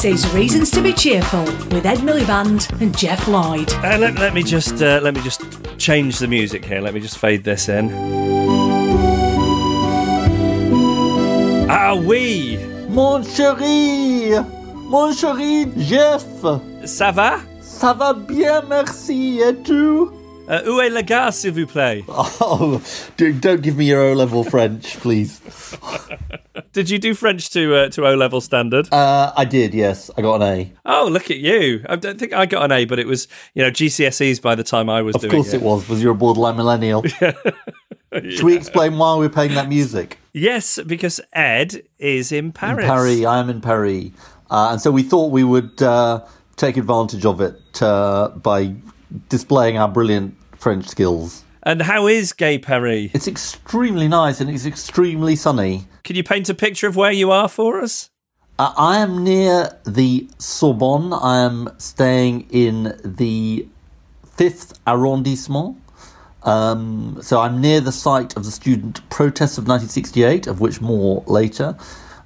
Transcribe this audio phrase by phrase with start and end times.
[0.00, 3.70] This is Reasons to be Cheerful with Ed Miliband and Geoff Lloyd.
[3.84, 5.42] Uh, let, let me just uh, let me just
[5.76, 6.80] change the music here.
[6.80, 7.90] Let me just fade this in.
[11.68, 12.58] Ah oui,
[12.88, 14.30] Mon chéri
[14.88, 16.24] Mon chéri Geoff
[16.86, 17.40] ça va?
[17.60, 20.06] Ça va bien, merci, et tu
[20.50, 22.02] Uh, où est le gars, s'il vous plaît?
[22.40, 22.82] Oh,
[23.16, 25.40] do, don't give me your O-level French, please.
[26.72, 28.88] Did you do French to uh, to O level standard?
[28.92, 30.10] Uh, I did, yes.
[30.18, 30.72] I got an A.
[30.86, 31.84] oh, look at you!
[31.88, 34.64] I don't think I got an A, but it was you know GCSEs by the
[34.64, 37.02] time I was Of doing course it was, was you're a borderline millennial.
[38.12, 40.18] Should we explain why we're playing that music?
[40.32, 42.86] Yes, because Ed is in Paris.
[42.86, 44.10] Paris, I am in Paris.
[44.50, 46.24] Uh, and so we thought we would uh,
[46.56, 48.74] take advantage of it uh, by
[49.28, 51.42] displaying our brilliant French skills.
[51.62, 53.10] And how is Gay Paris?
[53.14, 55.86] It's extremely nice and it's extremely sunny.
[56.04, 58.10] Can you paint a picture of where you are for us?
[58.58, 61.12] Uh, I am near the Sorbonne.
[61.14, 63.66] I am staying in the
[64.36, 65.76] fifth arrondissement.
[66.42, 71.22] Um, so I'm near the site of the student protests of 1968, of which more
[71.26, 71.76] later.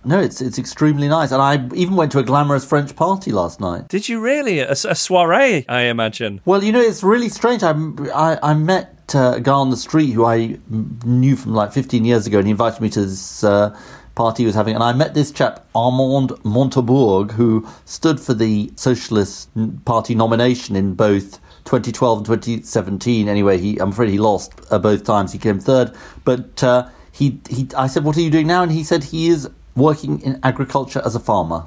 [0.05, 3.61] No, it's it's extremely nice, and I even went to a glamorous French party last
[3.61, 3.89] night.
[3.89, 5.65] Did you really a, a soiree?
[5.69, 6.41] I imagine.
[6.45, 7.63] Well, you know, it's really strange.
[7.63, 7.73] I
[8.15, 12.05] I, I met uh, a guy on the street who I knew from like 15
[12.05, 13.77] years ago, and he invited me to this uh,
[14.15, 14.75] party he was having.
[14.75, 19.51] And I met this chap, Arnaud Montebourg, who stood for the Socialist
[19.85, 23.29] Party nomination in both 2012 and 2017.
[23.29, 25.33] Anyway, he I'm afraid he lost uh, both times.
[25.33, 25.95] He came third,
[26.25, 27.69] but uh, he he.
[27.77, 31.03] I said, "What are you doing now?" And he said he is working in agriculture
[31.05, 31.67] as a farmer.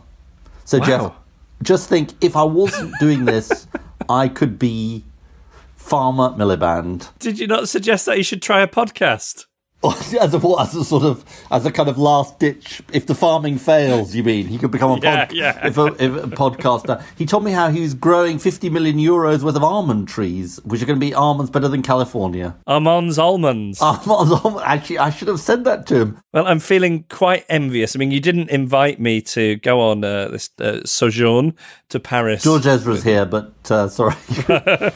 [0.65, 0.85] So Wow.
[0.85, 1.11] Jeff,
[1.63, 3.67] just think if I wasn't doing this,
[4.09, 5.03] I could be
[5.75, 7.09] Farmer Miliband.
[7.19, 9.45] Did you not suggest that you should try a podcast?
[9.83, 12.81] as a as a sort of as a kind of last ditch.
[12.91, 15.67] If the farming fails, you mean he could become a, pod, yeah.
[15.67, 17.03] If a, if a podcaster.
[17.15, 20.81] He told me how he was growing fifty million euros worth of almond trees, which
[20.81, 22.55] are going to be almonds better than California.
[22.65, 23.79] Almonds, almonds.
[23.79, 26.21] Almonds, almond- actually, I should have said that to him.
[26.33, 27.95] Well, I'm feeling quite envious.
[27.95, 31.53] I mean, you didn't invite me to go on uh, this uh, sojourn
[31.89, 32.43] to Paris.
[32.43, 34.15] George Ezra's here, but uh, sorry.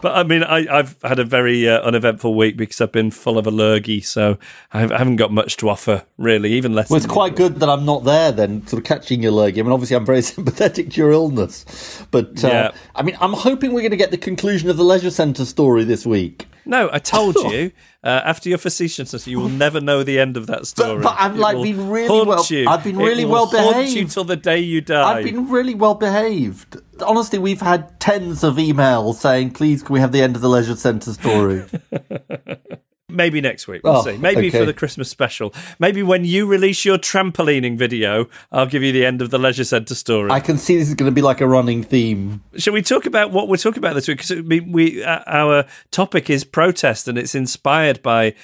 [0.00, 3.38] But I mean, I, I've had a very uh, uneventful week because I've been full
[3.40, 4.38] of a lurgy, so
[4.72, 6.88] I haven't- got much to offer, really, even less.
[6.88, 9.58] Well, it's quite good that I'm not there then, sort of catching your lurgy.
[9.60, 12.04] I mean, obviously, I'm very sympathetic to your illness.
[12.12, 12.70] But, uh, Yeah.
[12.94, 15.82] I mean, I'm hoping we're going to get the conclusion of the Leisure Centre story
[15.84, 16.46] this week.
[16.64, 17.72] No, I told you.
[18.02, 21.02] Uh, after your facetiousness, you will never know the end of that story.
[21.02, 22.66] but I've, like, been really well- You.
[22.66, 24.12] I've been really well haunt you behaved.
[24.12, 25.18] till the day you die.
[25.18, 26.76] I've been really well behaved.
[27.06, 30.48] Honestly, we've had tens of emails saying, please, can we have the end of the
[30.48, 31.62] Leisure Centre story?
[33.10, 33.82] maybe next week.
[33.84, 34.16] We'll Oh, see.
[34.16, 34.58] Maybe okay.
[34.60, 35.52] for the Christmas special.
[35.78, 39.64] Maybe when you release your trampolining video, I'll give you the end of the leisure
[39.64, 40.30] centre story.
[40.30, 42.42] I can see this is going to be like a running theme.
[42.56, 44.18] Shall we talk about what we're talking about this week?
[44.18, 48.34] Because we, we uh, our topic is protest, and it's inspired by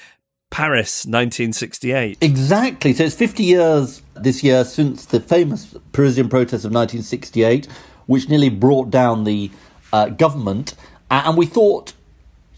[0.51, 2.19] Paris, 1968.
[2.21, 2.93] Exactly.
[2.93, 7.67] So it's 50 years this year since the famous Parisian protest of 1968,
[8.07, 9.51] which nearly brought down the
[9.93, 10.75] uh, government.
[11.11, 11.93] A- And we thought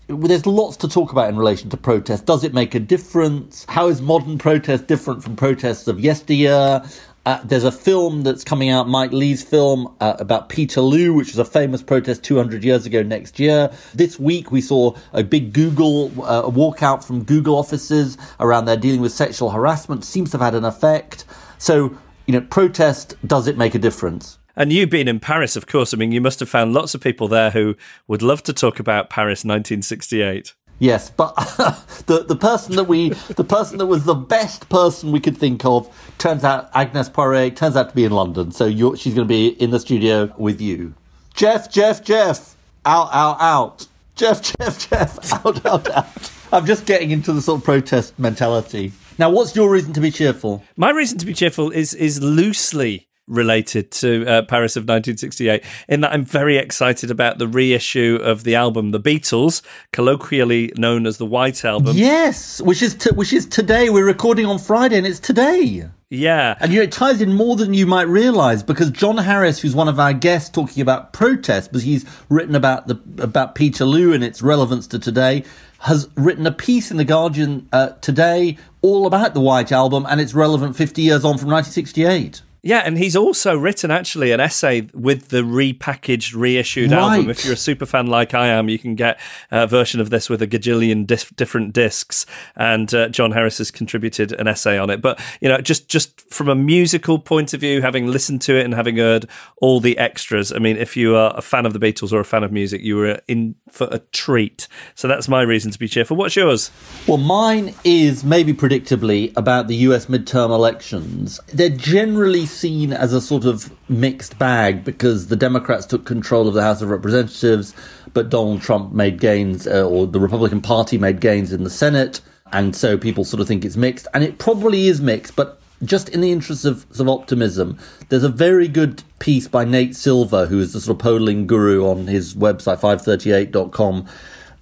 [0.08, 2.24] there's lots to talk about in relation to protest.
[2.24, 3.66] Does it make a difference?
[3.68, 6.82] How is modern protest different from protests of yesteryear?
[7.26, 11.38] Uh, there's a film that's coming out, Mike Leigh's film uh, about Peterloo, which was
[11.38, 13.70] a famous protest 200 years ago next year.
[13.94, 19.02] This week we saw a big Google uh, walkout from Google offices around their dealing
[19.02, 20.06] with sexual harassment.
[20.06, 21.26] Seems to have had an effect.
[21.58, 24.37] So, you know, protest, does it make a difference?
[24.58, 27.00] And you being in Paris, of course, I mean, you must have found lots of
[27.00, 27.76] people there who
[28.08, 30.52] would love to talk about Paris 1968.
[30.80, 31.34] Yes, but
[32.06, 35.64] the the person that we the person that was the best person we could think
[35.64, 35.88] of
[36.18, 39.32] turns out Agnes Poirier turns out to be in London, so you're, she's going to
[39.32, 40.92] be in the studio with you.
[41.34, 43.86] Geoff, Geoff, Geoff, out, out, out.
[44.16, 46.32] Geoff, Geoff, Geoff, out, out, out.
[46.52, 48.90] I'm just getting into the sort of protest mentality.
[49.18, 50.64] Now, what's your reason to be cheerful?
[50.76, 56.00] My reason to be cheerful is is loosely related to uh, Paris of 1968 in
[56.00, 61.18] that I'm very excited about the reissue of the album The Beatles, colloquially known as
[61.18, 61.96] the White Album.
[61.96, 63.90] Yes, which is t- which is today.
[63.90, 65.88] We're recording on Friday, and it's today.
[66.10, 66.56] Yeah.
[66.60, 69.74] And you know, it ties in more than you might realize because John Harris, who's
[69.74, 74.24] one of our guests talking about protest, because he's written about the about Peterloo and
[74.24, 75.44] its relevance to today,
[75.80, 80.20] has written a piece in the Guardian uh, today all about the White Album and
[80.20, 82.42] its relevant 50 years on from 1968.
[82.62, 87.30] Yeah, and he's also written actually an essay with the repackaged, reissued album.
[87.30, 89.20] If you're a super fan like I am, you can get
[89.50, 91.06] a version of this with a gajillion
[91.36, 92.26] different discs.
[92.56, 95.00] And uh, John Harris has contributed an essay on it.
[95.00, 98.64] But you know, just just from a musical point of view, having listened to it
[98.64, 99.26] and having heard
[99.58, 102.24] all the extras, I mean, if you are a fan of the Beatles or a
[102.24, 104.66] fan of music, you were in for a treat.
[104.96, 106.16] So that's my reason to be cheerful.
[106.16, 106.72] What's yours?
[107.06, 111.40] Well, mine is maybe predictably about the US midterm elections.
[111.52, 116.54] They're generally seen as a sort of mixed bag because the Democrats took control of
[116.54, 117.74] the House of Representatives,
[118.14, 122.20] but Donald Trump made gains, uh, or the Republican Party made gains in the Senate.
[122.52, 124.06] And so people sort of think it's mixed.
[124.14, 127.78] And it probably is mixed, but just in the interest of, of optimism,
[128.08, 131.86] there's a very good piece by Nate Silver, who is the sort of polling guru
[131.86, 134.06] on his website, 538.com,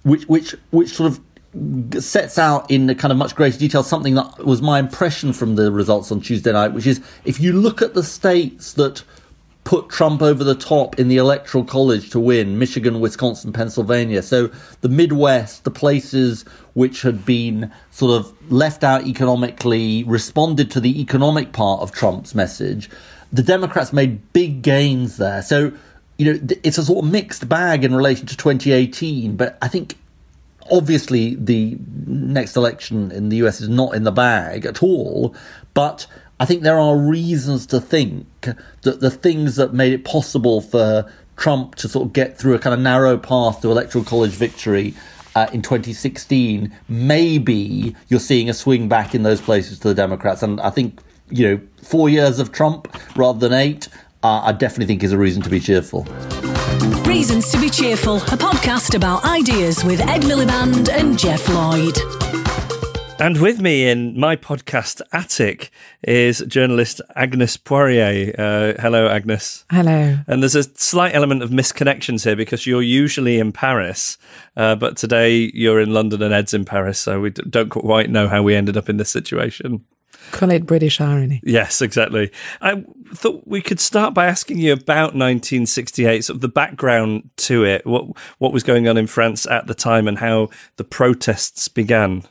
[0.03, 1.19] which, which, which sort of
[1.99, 5.55] sets out in a kind of much greater detail something that was my impression from
[5.55, 9.03] the results on Tuesday night, which is if you look at the states that
[9.67, 14.21] put Trump over the top in the electoral college to win Michigan, Wisconsin, Pennsylvania.
[14.21, 14.49] So
[14.79, 21.01] the Midwest, the places which had been sort of left out economically, responded to the
[21.01, 22.89] economic part of Trump's message.
[23.33, 25.41] The Democrats made big gains there.
[25.41, 25.73] So,
[26.17, 29.97] you know, it's a sort of mixed bag in relation to 2018, but I think
[30.71, 35.35] obviously the next election in the US is not in the bag at all,
[35.73, 36.07] but
[36.39, 38.27] I think there are reasons to think
[38.81, 42.59] that the things that made it possible for Trump to sort of get through a
[42.59, 44.93] kind of narrow path to electoral college victory
[45.35, 50.41] uh, in 2016, maybe you're seeing a swing back in those places to the Democrats.
[50.41, 50.99] And I think,
[51.29, 53.87] you know, four years of Trump rather than eight,
[54.23, 56.07] uh, I definitely think is a reason to be cheerful.
[56.81, 61.97] Reasons to be Cheerful, a podcast about ideas with Ed Miliband and Geoff Lloyd.
[63.19, 65.71] And with me in my podcast attic
[66.03, 68.33] is journalist Agnes Poirier.
[68.37, 69.65] Uh, hello, Agnes.
[69.71, 70.19] Hello.
[70.27, 74.19] And there's a slight element of misconnections here because you're usually in Paris,
[74.55, 78.11] uh, but today you're in London and Ed's in Paris, so we d- don't quite
[78.11, 79.83] know how we ended up in this situation.
[80.31, 81.41] Call it British irony.
[81.43, 82.31] Yes, exactly.
[82.61, 87.63] I thought we could start by asking you about 1968, sort of the background to
[87.63, 88.05] it, what
[88.37, 92.23] what was going on in France at the time, and how the protests began.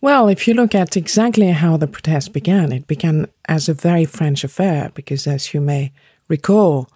[0.00, 4.04] Well, if you look at exactly how the protest began, it began as a very
[4.04, 5.92] French affair because, as you may
[6.26, 6.88] recall,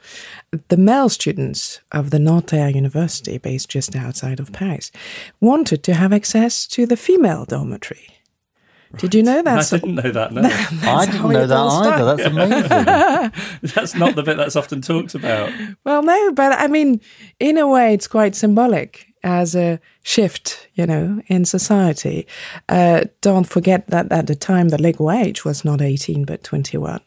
[0.69, 4.91] the male students of the Nanterre University, based just outside of Paris,
[5.41, 8.16] wanted to have access to the female dormitory.
[8.97, 9.73] Did you know that?
[9.73, 10.33] I didn't know that.
[10.33, 11.71] No, I didn't know that either.
[11.71, 12.05] started.
[12.05, 13.63] That's amazing.
[13.75, 15.53] that's not the bit that's often talked about.
[15.85, 17.01] Well, no, but I mean,
[17.41, 22.27] in a way, it's quite symbolic as a shift, you know, in society.
[22.69, 27.01] Uh, don't forget that at the time, the legal age was not 18, but 21.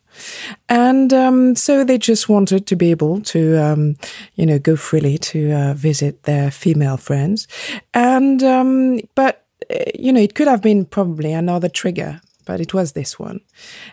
[0.68, 3.96] And um, so they just wanted to be able to, um,
[4.36, 7.48] you know, go freely to uh, visit their female friends.
[7.94, 9.46] And, um, but
[9.98, 13.42] you know, it could have been probably another trigger, but it was this one.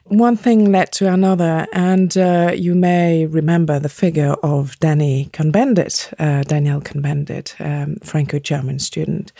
[0.04, 6.14] One thing led to another, and uh, you may remember the figure of Danny Cohn-Bendit,
[6.18, 9.33] uh, Daniel Cohn-Bendit, um, Franco-German student,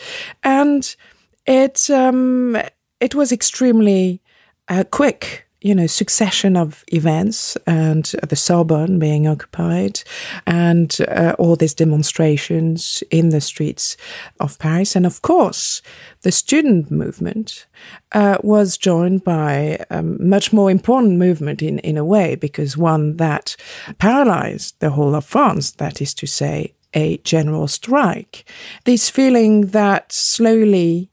[0.43, 0.95] and
[1.45, 2.57] it um,
[2.99, 4.21] it was extremely
[4.67, 10.01] uh, quick you know, succession of events and the Sorbonne being occupied
[10.45, 13.97] and uh, all these demonstrations in the streets
[14.39, 14.95] of Paris.
[14.95, 15.81] And of course,
[16.21, 17.65] the student movement
[18.11, 23.17] uh, was joined by a much more important movement in, in a way, because one
[23.17, 23.55] that
[23.97, 28.49] paralyzed the whole of France, that is to say, a general strike.
[28.85, 31.09] This feeling that slowly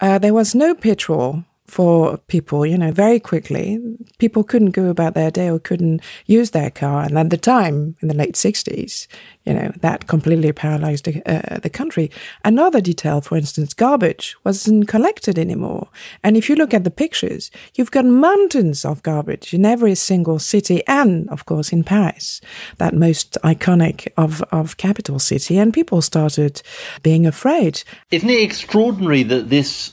[0.00, 3.78] uh, there was no petrol for people, you know, very quickly.
[4.18, 7.02] People couldn't go about their day or couldn't use their car.
[7.02, 9.06] And at the time, in the late 60s,
[9.44, 12.10] you know, that completely paralyzed uh, the country.
[12.44, 15.88] Another detail, for instance, garbage wasn't collected anymore.
[16.24, 20.38] And if you look at the pictures, you've got mountains of garbage in every single
[20.38, 22.40] city and, of course, in Paris,
[22.78, 25.58] that most iconic of, of capital city.
[25.58, 26.62] And people started
[27.02, 27.82] being afraid.
[28.10, 29.92] Isn't it extraordinary that this,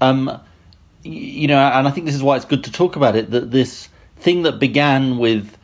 [0.00, 0.40] um,
[1.02, 3.30] you know, and I think this is why it's good to talk about it.
[3.30, 5.56] That this thing that began with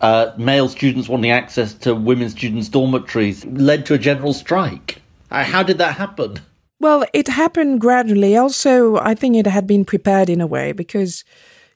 [0.00, 5.00] uh, male students wanting access to women students' dormitories led to a general strike.
[5.30, 6.40] Uh, how did that happen?
[6.80, 8.36] Well, it happened gradually.
[8.36, 11.24] Also, I think it had been prepared in a way because,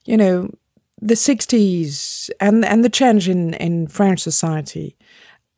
[0.05, 0.51] you know,
[1.01, 4.97] the 60s and, and the change in, in French society,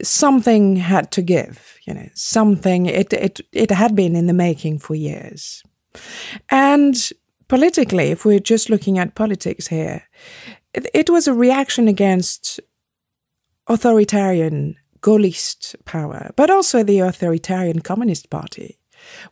[0.02, 4.78] something had to give, you know, something, it, it, it had been in the making
[4.80, 5.62] for years.
[6.50, 7.10] And
[7.48, 10.04] politically, if we're just looking at politics here,
[10.74, 12.60] it, it was a reaction against
[13.66, 18.78] authoritarian Gaullist power, but also the authoritarian Communist Party,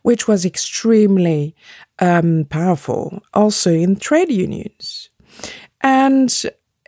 [0.01, 1.55] which was extremely
[1.99, 5.09] um, powerful also in trade unions.
[5.81, 6.33] And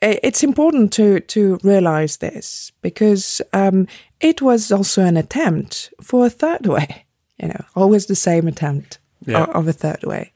[0.01, 3.87] it's important to, to realize this because um,
[4.21, 7.05] it was also an attempt for a third way,
[7.37, 9.45] you know, always the same attempt yeah.
[9.45, 10.31] of a third way,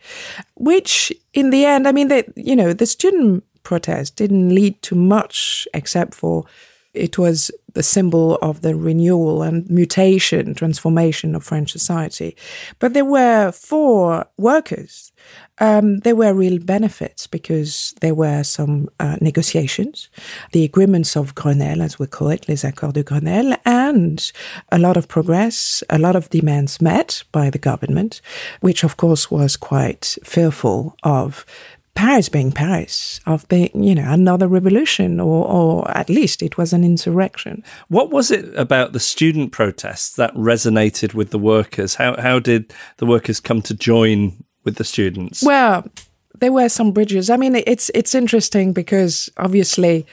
[0.56, 4.96] which in the end, I mean, they, you know, the student protest didn't lead to
[4.96, 6.46] much except for
[6.94, 12.38] it was the symbol of the renewal and mutation, transformation of French society.
[12.78, 15.12] But there were four workers,
[15.60, 20.10] um, there were real benefits because there were some uh, negotiations,
[20.52, 24.32] the agreements of Grenelle, as we call it, les accords de Grenelle, and
[24.72, 28.22] a lot of progress, a lot of demands met by the government,
[28.62, 31.46] which of course was quite fearful of
[31.96, 36.74] Paris being Paris, of being, you know, another revolution, or, or at least it was
[36.74, 37.64] an insurrection.
[37.88, 41.96] What was it about the student protests that resonated with the workers?
[41.96, 45.44] How, how did the workers come to join with the students?
[45.44, 45.86] Well,
[46.40, 47.30] there were some bridges.
[47.30, 50.06] I mean, it's it's interesting because obviously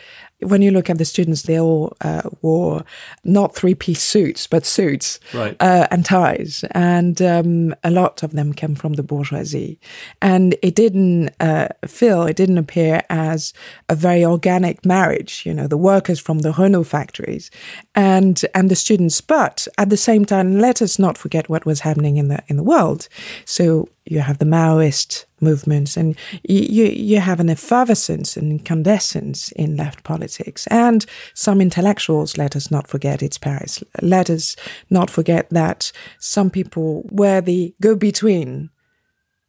[0.43, 2.85] when you look at the students, they all uh, wore
[3.25, 5.57] not three piece suits, but suits right.
[5.61, 6.65] uh, and ties.
[6.73, 9.79] And um, a lot of them came from the bourgeoisie.
[10.23, 13.53] And it didn't uh, feel, it didn't appear as
[13.89, 17.51] a very organic marriage, you know, the workers from the Renault factories
[17.95, 19.21] and, and the students.
[19.21, 22.57] But at the same time, let us not forget what was happening in the, in
[22.57, 23.09] the world.
[23.45, 29.77] So you have the Maoist movements, and you, you have an effervescence and incandescence in
[29.77, 30.67] left politics.
[30.69, 31.05] And
[31.35, 33.83] some intellectuals, let us not forget, it's Paris.
[34.03, 34.57] Let us
[34.91, 38.71] not forget that some people were the go between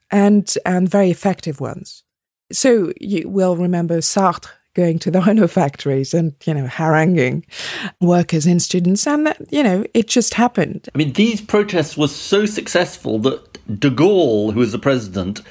[0.09, 2.03] and, and very effective ones.
[2.51, 7.45] So you will remember Sartre going to the Renault factories and, you know, haranguing
[7.99, 9.05] workers and students.
[9.07, 10.89] And, that, you know, it just happened.
[10.93, 15.41] I mean, these protests were so successful that de Gaulle, who was the president,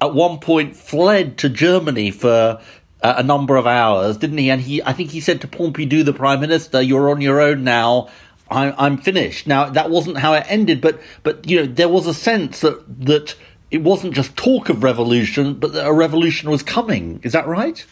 [0.00, 2.60] at one point fled to Germany for
[3.02, 4.50] uh, a number of hours, didn't he?
[4.50, 7.64] And he, I think he said to Pompidou, the prime minister, "You're on your own
[7.64, 8.08] now.
[8.50, 12.06] I'm, I'm finished." Now that wasn't how it ended, but but you know there was
[12.06, 13.34] a sense that that
[13.70, 17.20] it wasn't just talk of revolution, but that a revolution was coming.
[17.22, 17.84] Is that right?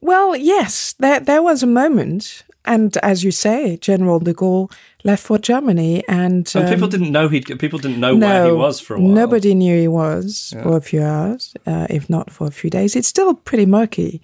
[0.00, 4.70] Well, yes, there there was a moment, and as you say, General de Gaulle
[5.04, 8.46] left for Germany, and, and people um, didn't know he people didn't know no, where
[8.46, 9.10] he was for a while.
[9.10, 10.62] Nobody knew he was yeah.
[10.62, 12.94] for a few hours, uh, if not for a few days.
[12.94, 14.22] It's still pretty murky.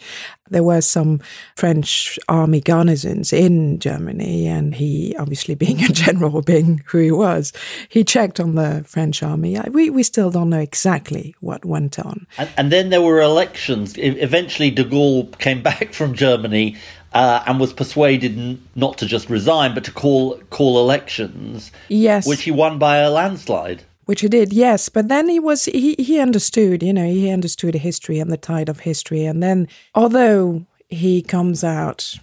[0.50, 1.20] There were some
[1.56, 7.52] French army garrisons in Germany, and he, obviously being a general, being who he was,
[7.88, 9.58] he checked on the French army.
[9.70, 12.26] We we still don't know exactly what went on.
[12.38, 13.94] And, and then there were elections.
[13.96, 16.76] Eventually, de Gaulle came back from Germany
[17.12, 21.70] uh, and was persuaded n- not to just resign, but to call call elections.
[21.88, 23.82] Yes, which he won by a landslide.
[24.06, 24.88] which he did, yes.
[24.88, 28.68] But then he was he he understood, you know, he understood history and the tide
[28.68, 29.24] of history.
[29.24, 32.18] And then, although he comes out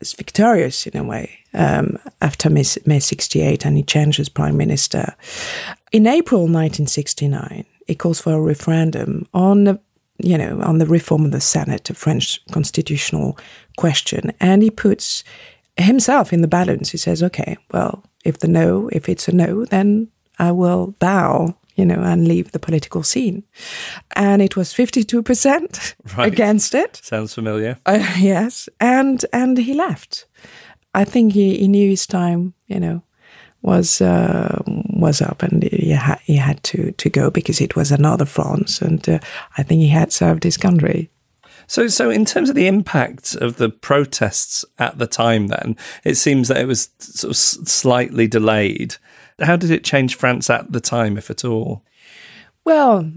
[0.00, 5.16] as victorious in a way um, after May, May 68 and he changes prime minister.
[5.90, 9.80] In April 1969, he calls for a referendum on the,
[10.18, 13.36] you know, on the reform of the Senate, a French constitutional
[13.76, 14.32] question.
[14.40, 15.24] And he puts
[15.76, 16.90] himself in the balance.
[16.90, 21.54] He says, okay, well, if the no, if it's a no, then I will bow
[21.76, 23.42] you know, and leave the political scene.
[24.14, 26.32] And it was 52% right.
[26.32, 27.00] against it.
[27.02, 27.78] Sounds familiar.
[27.86, 28.68] Uh, yes.
[28.80, 30.26] And, and he left.
[30.94, 33.02] I think he, he knew his time, you know,
[33.62, 37.90] was uh, was up, and he, ha- he had to, to go because it was
[37.90, 39.18] another France, and uh,
[39.56, 41.10] I think he had served his country.
[41.74, 46.14] So, so in terms of the impact of the protests at the time, then it
[46.14, 48.94] seems that it was sort of slightly delayed.
[49.40, 51.82] How did it change France at the time, if at all?
[52.64, 53.10] Well,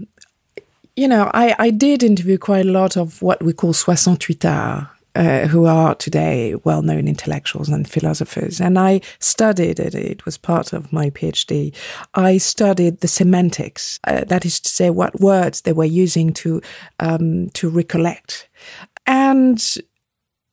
[0.96, 4.88] you know, I, I did interview quite a lot of what we call soixante-huitards,
[5.18, 8.60] uh, who are today well known intellectuals and philosophers.
[8.60, 11.74] And I studied it, it was part of my PhD.
[12.14, 16.62] I studied the semantics, uh, that is to say, what words they were using to,
[17.00, 18.48] um, to recollect.
[19.06, 19.60] And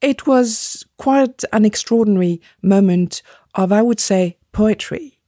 [0.01, 3.21] it was quite an extraordinary moment
[3.53, 5.19] of, I would say, poetry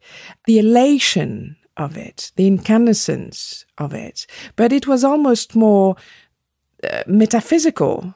[0.45, 4.25] the elation of it, the incandescence of it.
[4.55, 5.95] But it was almost more
[6.83, 8.15] uh, metaphysical,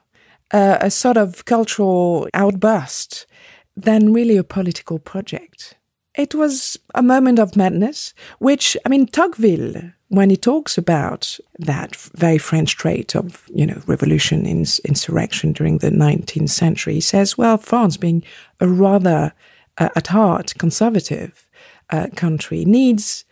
[0.54, 3.26] a sort of cultural outburst
[3.76, 5.76] than really a political project.
[6.16, 11.96] It was a moment of madness, which, I mean, Tocqueville, when he talks about that
[11.96, 17.58] very French trait of, you know, revolution, insurrection during the 19th century, he says, well,
[17.58, 18.24] France being
[18.60, 19.34] a rather,
[19.78, 21.48] uh, at heart, conservative,
[21.92, 23.24] uh, country needs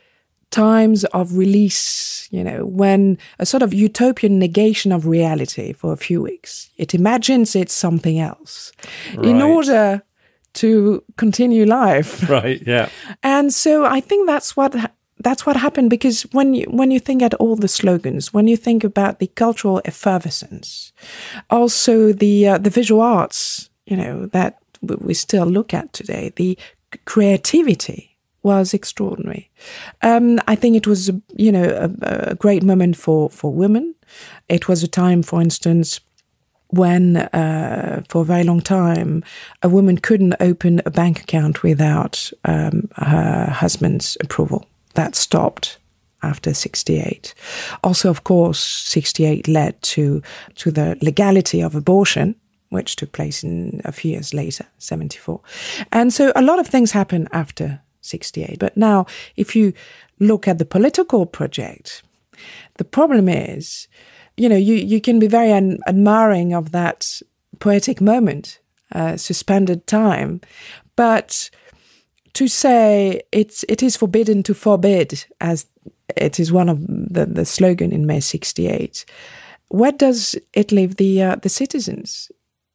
[0.51, 5.97] times of release, you know, when a sort of utopian negation of reality for a
[5.97, 6.69] few weeks.
[6.77, 8.71] It imagines it's something else
[9.15, 9.25] right.
[9.25, 10.03] in order
[10.53, 12.27] to continue life.
[12.29, 12.89] Right, yeah.
[13.23, 14.75] And so I think that's what
[15.21, 18.57] that's what happened because when you when you think at all the slogans, when you
[18.57, 20.93] think about the cultural effervescence,
[21.49, 26.57] also the uh, the visual arts, you know, that we still look at today, the
[27.05, 28.08] creativity
[28.43, 29.49] was extraordinary.
[30.01, 33.95] Um, I think it was, you know, a, a, great moment for, for women.
[34.47, 35.99] It was a time, for instance,
[36.69, 39.23] when uh, for a very long time
[39.63, 44.65] a woman couldn't open a bank account without um, her husband's approval.
[44.93, 45.79] That stopped
[46.21, 47.33] after 68.
[47.83, 50.21] Also, of course, 68 led to,
[50.55, 52.35] to the legality of abortion,
[52.69, 55.39] which took place in a few years later, 74.
[55.91, 58.59] And so a lot of things happened after 68.
[58.59, 59.73] But now, if you
[60.19, 62.03] look at the political project,
[62.77, 63.87] the problem is,
[64.37, 67.21] you know, you, you can be very un- admiring of that
[67.59, 68.59] poetic moment,
[68.93, 70.41] uh, suspended time,
[70.95, 71.49] but
[72.33, 75.65] to say it's it is forbidden to forbid, as
[76.15, 79.05] it is one of the, the slogan in May 68,
[79.69, 82.31] where does it leave the uh, the citizens?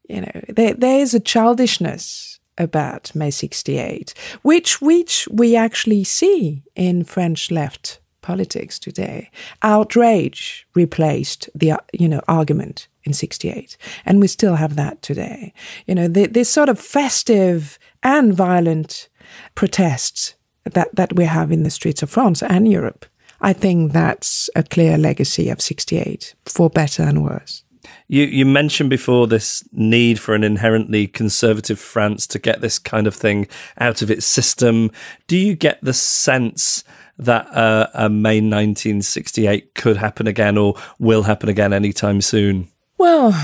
[0.09, 6.63] You know, there, there is a childishness about May 68, which, which we actually see
[6.75, 9.31] in French left politics today.
[9.63, 13.77] Outrage replaced the, you know, argument in 68.
[14.07, 15.53] And we still have that today.
[15.87, 19.09] You know, the, this sort of festive and violent
[19.55, 23.05] protests that, that we have in the streets of France and Europe.
[23.41, 27.64] I think that's a clear legacy of 68, for better and worse.
[28.07, 33.07] You you mentioned before this need for an inherently conservative France to get this kind
[33.07, 34.91] of thing out of its system.
[35.27, 36.85] Do you get the sense
[37.19, 42.69] that uh, a May 1968 could happen again or will happen again anytime soon?
[42.99, 43.35] Well,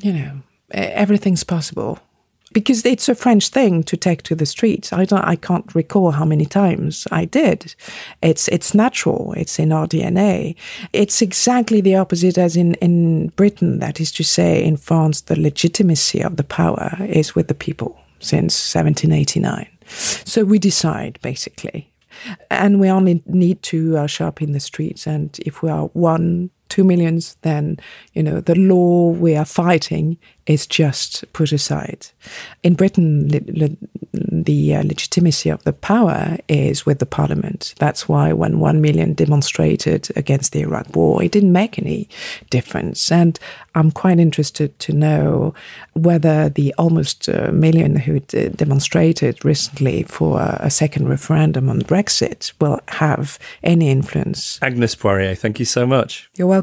[0.00, 2.00] you know, everything's possible
[2.52, 4.92] because it's a French thing to take to the streets.
[4.92, 7.74] I don't, I can't recall how many times I did.
[8.22, 9.32] It's it's natural.
[9.36, 10.54] It's in our DNA.
[10.92, 13.78] It's exactly the opposite as in in Britain.
[13.78, 17.98] That is to say, in France, the legitimacy of the power is with the people
[18.20, 19.68] since 1789.
[20.24, 21.90] So we decide basically,
[22.50, 25.06] and we only need to uh, show up in the streets.
[25.06, 27.76] And if we are one two millions, then
[28.14, 32.06] you know the law we are fighting is just put aside.
[32.62, 33.76] In Britain, le- le-
[34.12, 37.74] the uh, legitimacy of the power is with the parliament.
[37.78, 42.08] That's why when one million demonstrated against the Iraq War, it didn't make any
[42.50, 43.12] difference.
[43.12, 43.38] And
[43.74, 45.54] I'm quite interested to know
[45.92, 51.82] whether the almost a uh, million who d- demonstrated recently for a second referendum on
[51.82, 54.58] Brexit will have any influence.
[54.62, 56.30] Agnes Poirier, thank you so much.
[56.36, 56.61] You're welcome.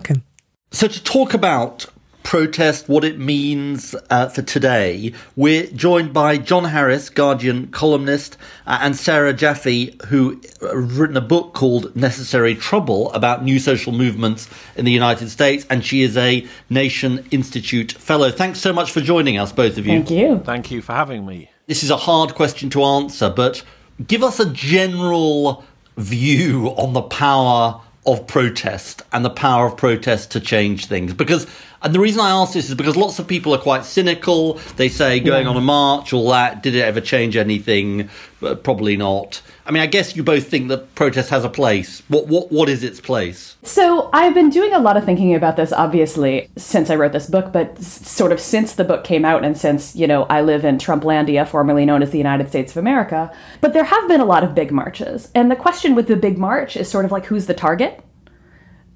[0.72, 1.88] So, to talk about
[2.30, 5.12] protest, what it means uh, for today.
[5.36, 11.22] We're joined by John Harris, Guardian columnist, uh, and Sarah Jaffe, who uh, written a
[11.22, 16.16] book called Necessary Trouble about new social movements in the United States, and she is
[16.18, 18.30] a Nation Institute fellow.
[18.30, 19.94] Thanks so much for joining us, both of you.
[19.94, 20.40] Thank you.
[20.46, 21.50] Thank you for having me.
[21.66, 23.64] This is a hard question to answer, but
[24.06, 25.64] give us a general
[25.98, 27.82] view on the power
[28.14, 31.48] of protest and the power of protest to change things because
[31.82, 34.56] and the reason I ask this is because lots of people are quite cynical.
[34.76, 35.50] They say going yeah.
[35.50, 38.10] on a march, all that, did it ever change anything?
[38.42, 39.42] But probably not.
[39.70, 42.02] I mean, I guess you both think that protest has a place.
[42.08, 43.56] What what what is its place?
[43.62, 47.28] So I've been doing a lot of thinking about this, obviously, since I wrote this
[47.28, 50.66] book, but sort of since the book came out, and since you know I live
[50.66, 53.32] in Trumplandia, formerly known as the United States of America.
[53.62, 56.40] But there have been a lot of big marches, and the question with the big
[56.40, 58.04] march is sort of like who's the target,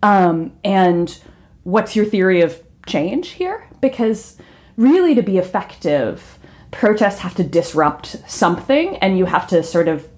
[0.02, 1.22] um, and
[1.62, 4.38] what's your theory of change here because
[4.76, 6.40] really to be effective
[6.72, 10.10] protests have to disrupt something and you have to sort of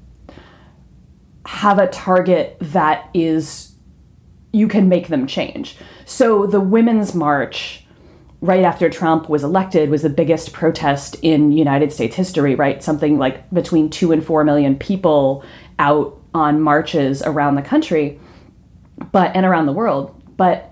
[1.45, 3.75] have a target that is
[4.51, 7.86] you can make them change so the women's march
[8.41, 13.17] right after trump was elected was the biggest protest in united states history right something
[13.17, 15.43] like between 2 and 4 million people
[15.79, 18.19] out on marches around the country
[19.12, 20.71] but and around the world but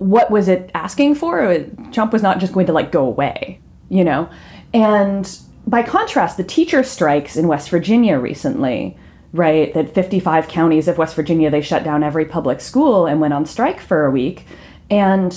[0.00, 1.62] what was it asking for?
[1.92, 3.60] Trump was not just going to like go away,
[3.90, 4.30] you know?
[4.72, 8.96] And by contrast, the teacher strikes in West Virginia recently,
[9.32, 9.72] right?
[9.74, 13.46] That 55 counties of West Virginia, they shut down every public school and went on
[13.46, 14.44] strike for a week.
[14.90, 15.34] And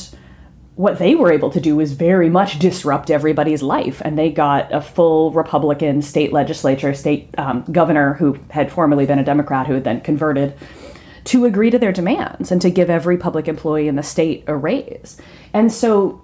[0.75, 4.01] what they were able to do was very much disrupt everybody's life.
[4.03, 9.19] And they got a full Republican state legislature, state um, governor who had formerly been
[9.19, 10.55] a Democrat, who had then converted
[11.25, 14.55] to agree to their demands and to give every public employee in the state a
[14.55, 15.17] raise.
[15.53, 16.21] And so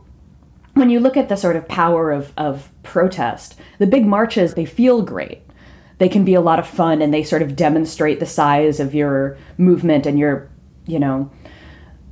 [0.73, 4.65] when you look at the sort of power of, of protest, the big marches, they
[4.65, 5.41] feel great.
[5.99, 8.95] They can be a lot of fun and they sort of demonstrate the size of
[8.95, 10.49] your movement and your,
[10.87, 11.29] you know,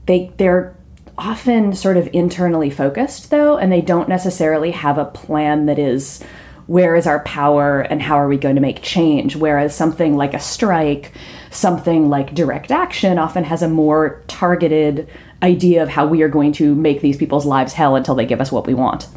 [0.06, 0.76] they they're
[1.17, 6.23] often sort of internally focused though, and they don't necessarily have a plan that is
[6.67, 9.36] where is our power and how are we going to make change?
[9.36, 11.13] Whereas something like a strike,
[11.50, 15.10] something like direct action often has a more targeted
[15.41, 18.41] idea of how we are going to make these people's lives hell until they give
[18.41, 19.08] us what we want.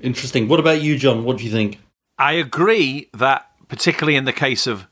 [0.00, 0.48] Interesting.
[0.48, 1.24] What about you, John?
[1.24, 1.80] What do you think?
[2.18, 4.86] I agree that, particularly in the case of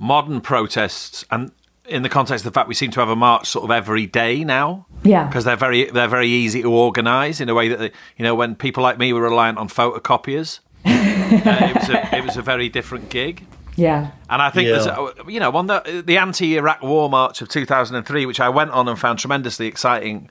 [0.00, 1.52] modern protests, and
[1.84, 4.04] in the context of the fact we seem to have a march sort of every
[4.04, 4.84] day now.
[5.04, 5.28] Yeah.
[5.28, 8.34] Because they're very they're very easy to organise in a way that they, you know
[8.34, 12.42] when people like me were reliant on photocopiers, uh, it was a it was a
[12.42, 13.46] very different gig.
[13.76, 14.10] Yeah.
[14.28, 14.72] And I think yeah.
[14.72, 18.72] there's, uh, you know, on the the anti-Iraq war march of 2003, which I went
[18.72, 20.30] on and found tremendously exciting.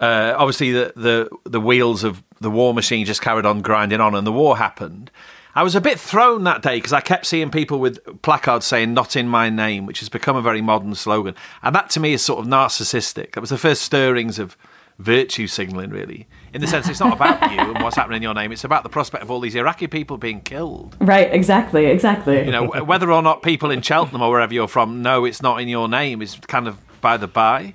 [0.00, 4.14] Uh, obviously, the, the the wheels of the war machine just carried on grinding on,
[4.14, 5.10] and the war happened.
[5.56, 8.92] I was a bit thrown that day because I kept seeing people with placards saying
[8.92, 12.12] "Not in my name," which has become a very modern slogan, and that to me
[12.12, 13.32] is sort of narcissistic.
[13.32, 14.54] That was the first stirrings of
[14.98, 18.34] virtue signalling, really, in the sense it's not about you and what's happening in your
[18.34, 18.52] name.
[18.52, 20.94] It's about the prospect of all these Iraqi people being killed.
[21.00, 22.44] Right, exactly, exactly.
[22.44, 25.62] You know, whether or not people in Cheltenham or wherever you're from know it's not
[25.62, 27.74] in your name is kind of by the by.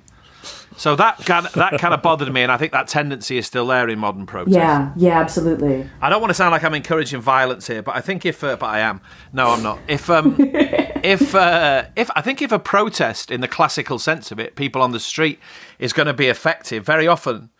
[0.76, 3.46] So that kind of, that kind of bothered me, and I think that tendency is
[3.46, 4.54] still there in modern protest.
[4.56, 5.88] Yeah, yeah, absolutely.
[6.00, 8.56] I don't want to sound like I'm encouraging violence here, but I think if, uh,
[8.56, 9.00] but I am.
[9.32, 9.78] No, I'm not.
[9.88, 14.38] If um, if uh, if I think if a protest in the classical sense of
[14.38, 15.38] it, people on the street,
[15.78, 17.50] is going to be effective, very often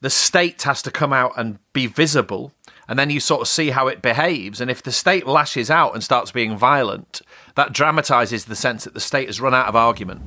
[0.00, 2.52] the state has to come out and be visible
[2.90, 4.60] and then you sort of see how it behaves.
[4.60, 7.22] And if the state lashes out and starts being violent,
[7.60, 10.22] that dramatizes the sense that the state has run out of argument.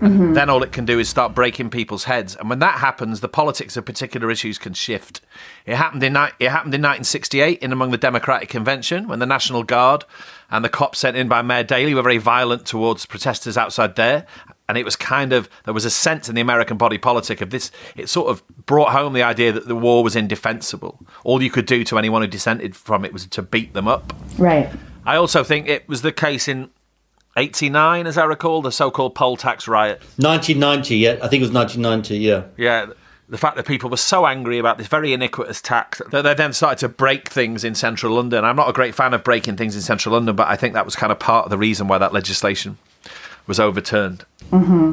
[0.00, 0.34] Mm-hmm.
[0.34, 2.36] then all it can do is start breaking people's heads.
[2.36, 5.20] And when that happens, the politics of particular issues can shift.
[5.66, 9.64] It happened in it happened in 1968 in among the Democratic Convention when the National
[9.64, 10.04] Guard
[10.50, 14.24] and the cops sent in by Mayor Daley were very violent towards protesters outside there
[14.68, 17.50] and it was kind of there was a sense in the American body politic of
[17.50, 17.70] this.
[17.96, 21.00] It sort of brought home the idea that the war was indefensible.
[21.24, 24.12] All you could do to anyone who dissented from it was to beat them up.
[24.38, 24.70] Right.
[25.08, 26.70] I also think it was the case in
[27.36, 30.00] 89, as I recall, the so-called poll tax riot.
[30.16, 32.44] 1990, yeah, I think it was 1990, yeah.
[32.56, 32.86] Yeah,
[33.28, 36.52] the fact that people were so angry about this very iniquitous tax that they then
[36.52, 38.44] started to break things in central London.
[38.44, 40.84] I'm not a great fan of breaking things in central London, but I think that
[40.84, 42.78] was kind of part of the reason why that legislation
[43.46, 44.24] was overturned.
[44.50, 44.92] Mm-hmm.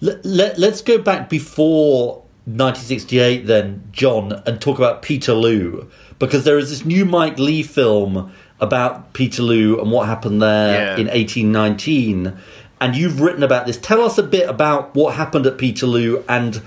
[0.00, 6.58] Let, let, let's go back before 1968, then, John, and talk about Peterloo, because there
[6.58, 10.96] is this new Mike Leigh film about Peterloo and what happened there Yeah.
[10.96, 12.32] in 1819.
[12.80, 13.76] And you've written about this.
[13.76, 16.62] Tell us a bit about what happened at Peterloo and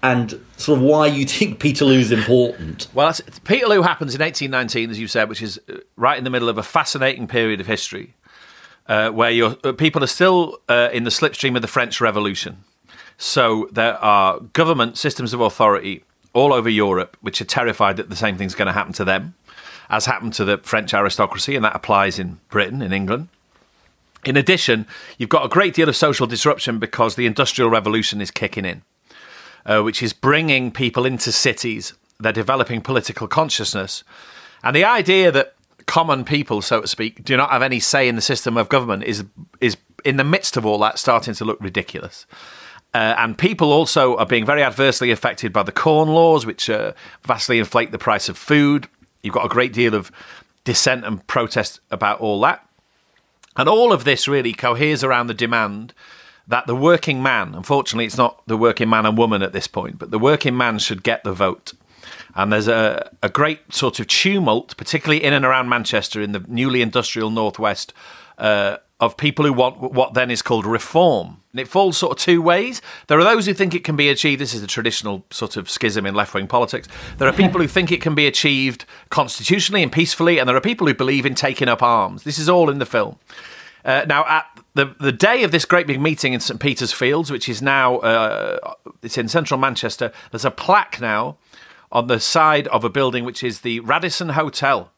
[0.00, 2.86] and sort of why you think Peterloo is important.
[2.94, 3.12] Well,
[3.44, 6.56] Peterloo happens in 1819, as you said, which is uh, right in the middle of
[6.56, 8.14] a fascinating period of history,
[8.88, 9.32] uh, where
[9.64, 12.58] uh, people are still uh, in the slipstream of the French Revolution.
[13.16, 18.14] So there are government systems of authority all over Europe which are terrified that the
[18.16, 19.34] same thing's going to happen to them,
[19.90, 23.28] as happened to the French aristocracy, and that applies in Britain, in England.
[24.24, 28.30] In addition, you've got a great deal of social disruption because the Industrial Revolution is
[28.30, 28.82] kicking in
[29.68, 31.92] uh, which is bringing people into cities.
[32.18, 34.02] They're developing political consciousness.
[34.64, 35.54] And the idea that
[35.86, 39.04] common people, so to speak, do not have any say in the system of government
[39.04, 39.24] is,
[39.60, 42.26] is in the midst of all that, starting to look ridiculous.
[42.94, 46.92] Uh, and people also are being very adversely affected by the corn laws, which uh,
[47.24, 48.88] vastly inflate the price of food.
[49.22, 50.10] You've got a great deal of
[50.64, 52.66] dissent and protest about all that.
[53.56, 55.92] And all of this really coheres around the demand
[56.46, 59.98] that the working man, unfortunately, it's not the working man and woman at this point,
[59.98, 61.72] but the working man should get the vote.
[62.34, 66.44] And there's a, a great sort of tumult, particularly in and around Manchester in the
[66.48, 67.92] newly industrial northwest,
[68.38, 71.42] uh, of people who want what then is called reform.
[71.58, 72.80] And it falls sort of two ways.
[73.08, 74.40] There are those who think it can be achieved.
[74.40, 76.86] This is a traditional sort of schism in left wing politics.
[77.16, 80.60] There are people who think it can be achieved constitutionally and peacefully, and there are
[80.60, 82.22] people who believe in taking up arms.
[82.22, 83.18] This is all in the film.
[83.84, 87.28] Uh, now, at the the day of this great big meeting in St Peter's Fields,
[87.28, 91.38] which is now uh, it's in central Manchester, there's a plaque now
[91.90, 94.92] on the side of a building which is the Radisson Hotel.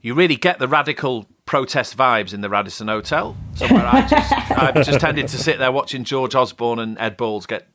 [0.00, 3.36] You really get the radical protest vibes in the Radisson Hotel.
[3.54, 7.46] Somewhere I just I've just tended to sit there watching George Osborne and Ed Balls
[7.46, 7.66] get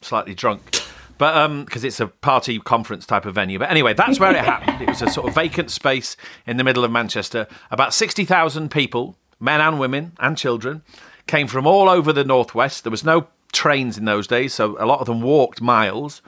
[0.00, 0.80] slightly drunk.
[1.18, 3.58] But um, because it's a party conference type of venue.
[3.58, 4.80] But anyway, that's where it happened.
[4.80, 7.46] It was a sort of vacant space in the middle of Manchester.
[7.70, 10.82] About sixty thousand people, men and women and children,
[11.26, 12.84] came from all over the northwest.
[12.84, 16.22] There was no trains in those days, so a lot of them walked miles.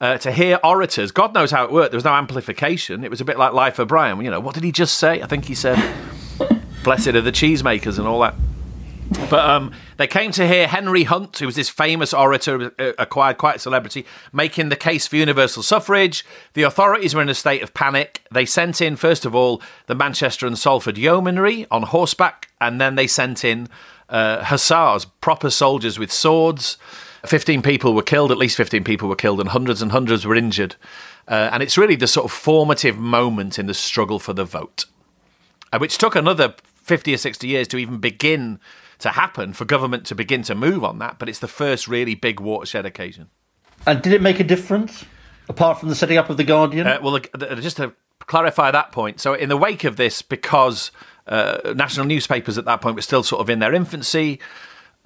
[0.00, 1.90] Uh, to hear orators, God knows how it worked.
[1.90, 3.04] There was no amplification.
[3.04, 4.18] It was a bit like Life of Brian.
[4.22, 5.20] You know, what did he just say?
[5.20, 5.76] I think he said,
[6.82, 8.34] "Blessed are the cheesemakers" and all that.
[9.28, 13.38] But um, they came to hear Henry Hunt, who was this famous orator, uh, acquired
[13.38, 16.24] quite a celebrity, making the case for universal suffrage.
[16.54, 18.22] The authorities were in a state of panic.
[18.30, 22.94] They sent in, first of all, the Manchester and Salford yeomanry on horseback, and then
[22.94, 23.68] they sent in
[24.08, 26.76] uh, hussars, proper soldiers with swords.
[27.26, 30.36] 15 people were killed, at least 15 people were killed, and hundreds and hundreds were
[30.36, 30.76] injured.
[31.26, 34.86] Uh, and it's really the sort of formative moment in the struggle for the vote,
[35.72, 36.54] uh, which took another
[36.90, 38.58] 50 or 60 years to even begin
[38.98, 41.20] to happen for government to begin to move on that.
[41.20, 43.30] But it's the first really big watershed occasion.
[43.86, 45.04] And did it make a difference,
[45.48, 46.88] apart from the setting up of The Guardian?
[46.88, 47.20] Uh, well,
[47.60, 50.90] just to clarify that point, so in the wake of this, because
[51.28, 54.40] uh, national newspapers at that point were still sort of in their infancy,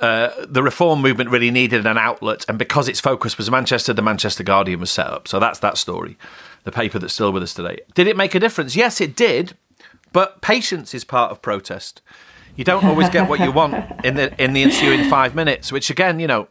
[0.00, 4.00] uh, the reform movement really needed an outlet, and because its focus was Manchester, the
[4.00, 5.28] Manchester Guardian was set up.
[5.28, 6.16] So that's that story,
[6.64, 7.80] the paper that's still with us today.
[7.94, 8.74] Did it make a difference?
[8.74, 9.54] Yes, it did,
[10.14, 12.00] but patience is part of protest.
[12.56, 13.74] You don't always get what you want
[14.04, 16.48] in the in the ensuing five minutes, which again, you know,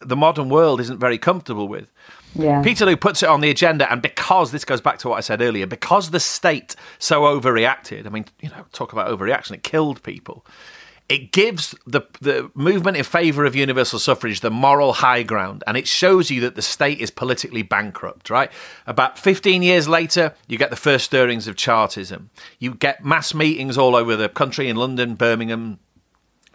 [0.00, 1.90] the modern world isn't very comfortable with.
[2.34, 2.62] Yeah.
[2.62, 5.42] Peterloo puts it on the agenda, and because this goes back to what I said
[5.42, 8.06] earlier, because the state so overreacted.
[8.06, 10.46] I mean, you know, talk about overreaction; it killed people.
[11.08, 15.76] It gives the the movement in favour of universal suffrage the moral high ground, and
[15.76, 18.30] it shows you that the state is politically bankrupt.
[18.30, 18.50] Right?
[18.86, 22.30] About fifteen years later, you get the first stirrings of Chartism.
[22.58, 25.78] You get mass meetings all over the country in London, Birmingham,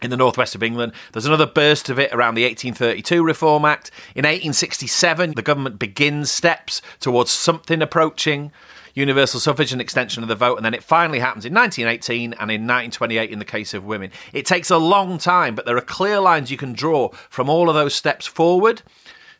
[0.02, 0.92] in the northwest of England.
[1.12, 3.90] There's another burst of it around the 1832 Reform Act.
[4.14, 8.52] In 1867, the government begins steps towards something approaching
[8.98, 12.50] universal suffrage and extension of the vote, and then it finally happens in 1918 and
[12.50, 14.10] in 1928 in the case of women.
[14.32, 17.68] It takes a long time, but there are clear lines you can draw from all
[17.68, 18.82] of those steps forward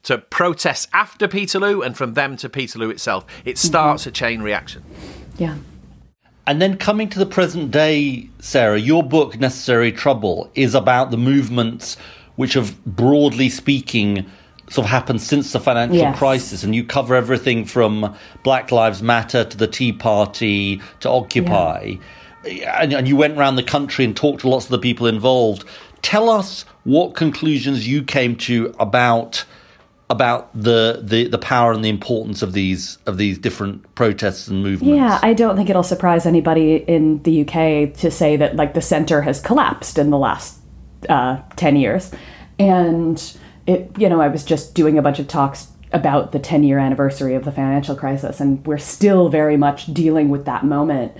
[0.05, 3.27] to protests after Peterloo and from them to Peterloo itself.
[3.44, 3.66] It mm-hmm.
[3.66, 4.85] starts a chain reaction.
[5.37, 5.57] Yeah.
[6.47, 11.18] And then coming to the present day, Sarah, your book, Necessary Trouble, is about the
[11.18, 11.97] movements
[12.37, 14.25] which have, broadly speaking,
[14.70, 16.18] sort of happened since the financial Yes.
[16.18, 16.62] crisis.
[16.62, 21.94] And you cover everything from Black Lives Matter to the Tea Party to Occupy.
[22.44, 25.64] and, and you went around the country and talked to lots of the people involved.
[26.02, 29.44] Tell us what conclusions you came to about
[30.11, 34.62] about the, the, the power and the importance of these of these different protests and
[34.62, 34.96] movements.
[34.96, 38.81] Yeah, I don't think it'll surprise anybody in the UK to say that like the
[38.81, 40.57] center has collapsed in the last
[41.11, 42.11] uh, ten years,
[42.59, 43.37] and
[43.68, 46.78] it you know I was just doing a bunch of talks about the 10 year
[46.78, 51.12] anniversary of the financial crisis and we're still very much dealing with that moment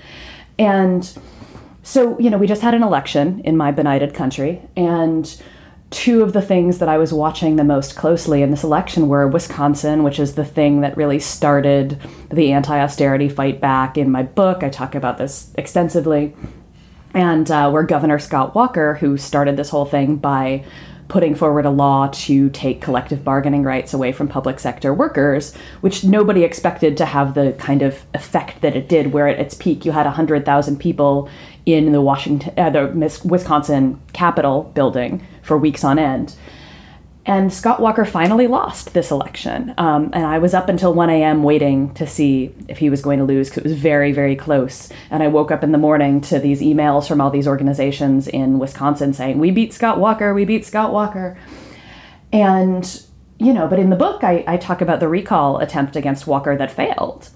[0.58, 1.16] and
[1.82, 5.40] so you know we just had an election in my benighted country and
[5.90, 9.26] two of the things that I was watching the most closely in this election were
[9.26, 11.98] Wisconsin, which is the thing that really started
[12.30, 13.96] the anti austerity fight back.
[13.96, 16.34] In my book, I talk about this extensively.
[17.14, 20.64] And uh, where Governor Scott Walker, who started this whole thing by
[21.09, 26.05] putting forward a law to take collective bargaining rights away from public sector workers, which
[26.05, 29.85] nobody expected to have the kind of effect that it did, where at its peak
[29.85, 31.29] you had 100,000 people
[31.64, 36.35] in the Washington, uh, the Wisconsin Capitol building for weeks on end.
[37.29, 39.75] And Scott Walker finally lost this election.
[39.77, 41.43] Um, and I was up until 1 a.m.
[41.43, 44.88] waiting to see if he was going to lose because it was very, very close.
[45.11, 48.59] And I woke up in the morning to these emails from all these organizations in
[48.59, 51.37] Wisconsin saying, We beat Scott Walker, we beat Scott Walker.
[52.33, 53.03] And,
[53.38, 56.57] you know, but in the book, I, I talk about the recall attempt against Walker
[56.57, 57.29] that failed.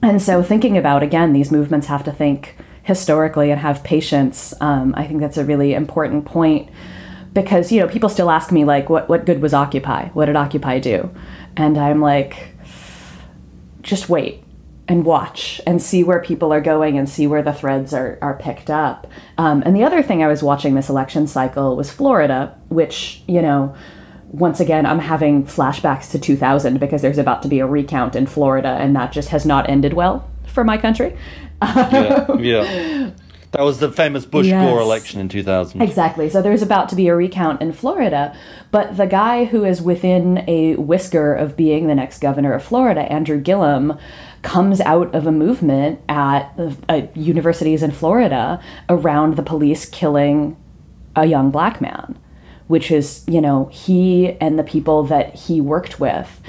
[0.00, 4.54] And so thinking about, again, these movements have to think historically and have patience.
[4.62, 6.70] Um, I think that's a really important point
[7.34, 10.08] because you know people still ask me like what what good was occupy?
[10.08, 11.14] What did occupy do?
[11.56, 12.48] And i'm like
[13.82, 14.42] just wait
[14.88, 18.34] and watch and see where people are going and see where the threads are, are
[18.34, 19.06] picked up.
[19.38, 23.42] Um, and the other thing i was watching this election cycle was florida which you
[23.42, 23.74] know
[24.28, 28.26] once again i'm having flashbacks to 2000 because there's about to be a recount in
[28.26, 31.16] florida and that just has not ended well for my country.
[31.62, 33.10] Yeah, yeah.
[33.54, 34.68] That was the famous Bush yes.
[34.68, 35.80] Gore election in 2000.
[35.80, 36.28] Exactly.
[36.28, 38.36] So there's about to be a recount in Florida,
[38.72, 43.02] but the guy who is within a whisker of being the next governor of Florida,
[43.02, 43.96] Andrew Gillum,
[44.42, 46.52] comes out of a movement at
[46.88, 50.56] uh, universities in Florida around the police killing
[51.14, 52.18] a young black man,
[52.66, 56.40] which is, you know, he and the people that he worked with.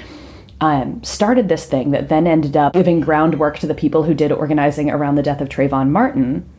[0.60, 4.32] Um, started this thing that then ended up giving groundwork to the people who did
[4.32, 6.50] organizing around the death of Trayvon Martin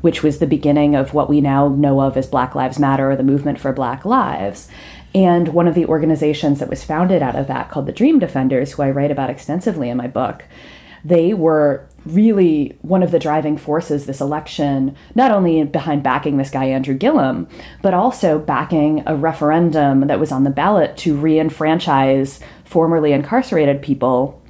[0.00, 3.16] which was the beginning of what we now know of as Black Lives Matter or
[3.16, 4.68] the movement for Black Lives.
[5.14, 8.72] And one of the organizations that was founded out of that, called the Dream Defenders,
[8.72, 10.44] who I write about extensively in my book,
[11.04, 16.50] they were really one of the driving forces this election, not only behind backing this
[16.50, 17.48] guy, Andrew Gillum,
[17.82, 23.82] but also backing a referendum that was on the ballot to re enfranchise formerly incarcerated
[23.82, 24.42] people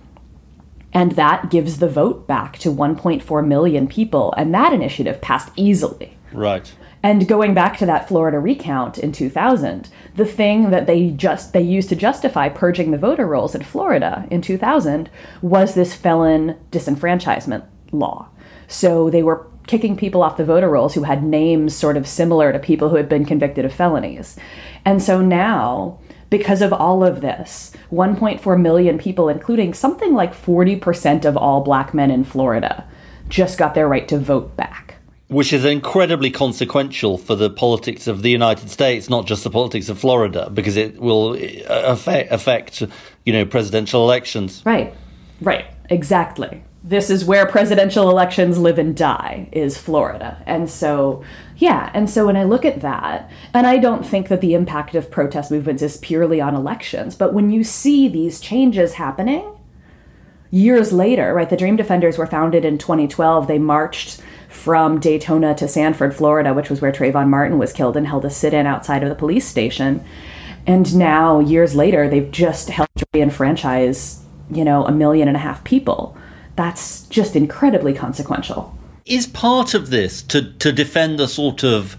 [0.93, 4.33] and that gives the vote back to 1.4 million people.
[4.37, 6.17] And that initiative passed easily.
[6.33, 6.73] Right.
[7.03, 11.63] And going back to that Florida recount in 2000, the thing that they just they
[11.63, 15.09] used to justify purging the voter rolls in Florida in 2000
[15.41, 18.29] was this felon disenfranchisement law.
[18.67, 22.53] So they were kicking people off the voter rolls who had names sort of similar
[22.53, 24.37] to people who had been convicted of felonies.
[24.85, 27.73] And so now because of all of this.
[27.91, 32.87] 1.4 million people, including something like 40% of all black men in Florida,
[33.29, 34.97] just got their right to vote back.
[35.29, 39.91] Which is incredibly consequential for the politics of the United States, not just the politics
[39.91, 42.83] of Florida, because it will uh, affect, affect
[43.27, 44.63] you know, presidential elections.
[44.65, 44.95] Right,
[45.43, 50.43] right, exactly this is where presidential elections live and die is Florida.
[50.47, 51.25] And so,
[51.57, 54.95] yeah, and so when I look at that, and I don't think that the impact
[54.95, 59.55] of protest movements is purely on elections, but when you see these changes happening
[60.51, 61.51] years later, right?
[61.51, 63.47] The Dream Defenders were founded in 2012.
[63.47, 68.07] They marched from Daytona to Sanford, Florida, which was where Trayvon Martin was killed, and
[68.07, 70.03] held a sit in outside of the police station.
[70.67, 75.65] And now, years later, they've just helped re-enfranchise, you know, a million and a half
[75.65, 76.17] people
[76.59, 78.77] that's just incredibly consequential.
[79.07, 81.97] Is part of this to, to defend the sort of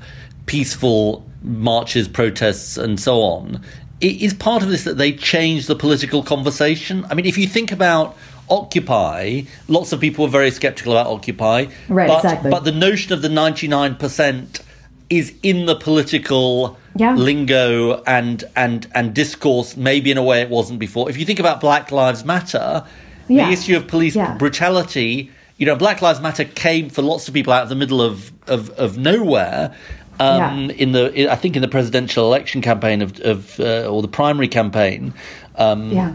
[0.48, 3.64] peaceful marches, protests, and so on?
[4.02, 7.06] Is part of this that they change the political conversation?
[7.10, 8.18] I mean, if you think about
[8.50, 11.68] Occupy, lots of people were very skeptical about Occupy.
[11.88, 12.52] Right, but, exactly.
[12.52, 14.62] But the notion of the 99%
[15.10, 17.16] is in the political yeah.
[17.16, 21.10] lingo and, and, and discourse, maybe in a way it wasn't before.
[21.10, 22.86] If you think about Black Lives Matter,
[23.30, 23.48] yeah.
[23.48, 24.36] the issue of police yeah.
[24.38, 25.32] brutality.
[25.58, 28.32] You know, Black Lives Matter came for lots of people out of the middle of
[28.48, 29.76] of, of nowhere.
[30.20, 30.76] Um, yeah.
[30.76, 34.50] In the, I think in the presidential election campaign of, of uh, or the primary
[34.50, 35.14] campaign,
[35.56, 36.14] um, yeah.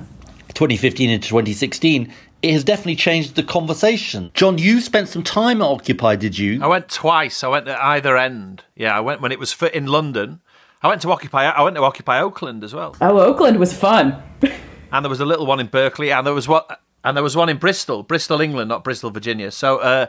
[0.53, 2.13] 2015 into 2016,
[2.43, 4.31] it has definitely changed the conversation.
[4.35, 6.63] John, you spent some time at Occupy, did you?
[6.63, 7.43] I went twice.
[7.43, 8.65] I went at either end.
[8.77, 10.43] Yeah, I went when it was for, in London.
[10.83, 11.45] I went to Occupy.
[11.47, 12.95] I went to Occupy Oakland as well.
[13.01, 14.23] Oh, Oakland was fun.
[14.93, 17.37] and there was a little one in Berkeley, and there was what, and there was
[17.37, 19.51] one in Bristol, Bristol, England, not Bristol, Virginia.
[19.51, 20.07] So, uh,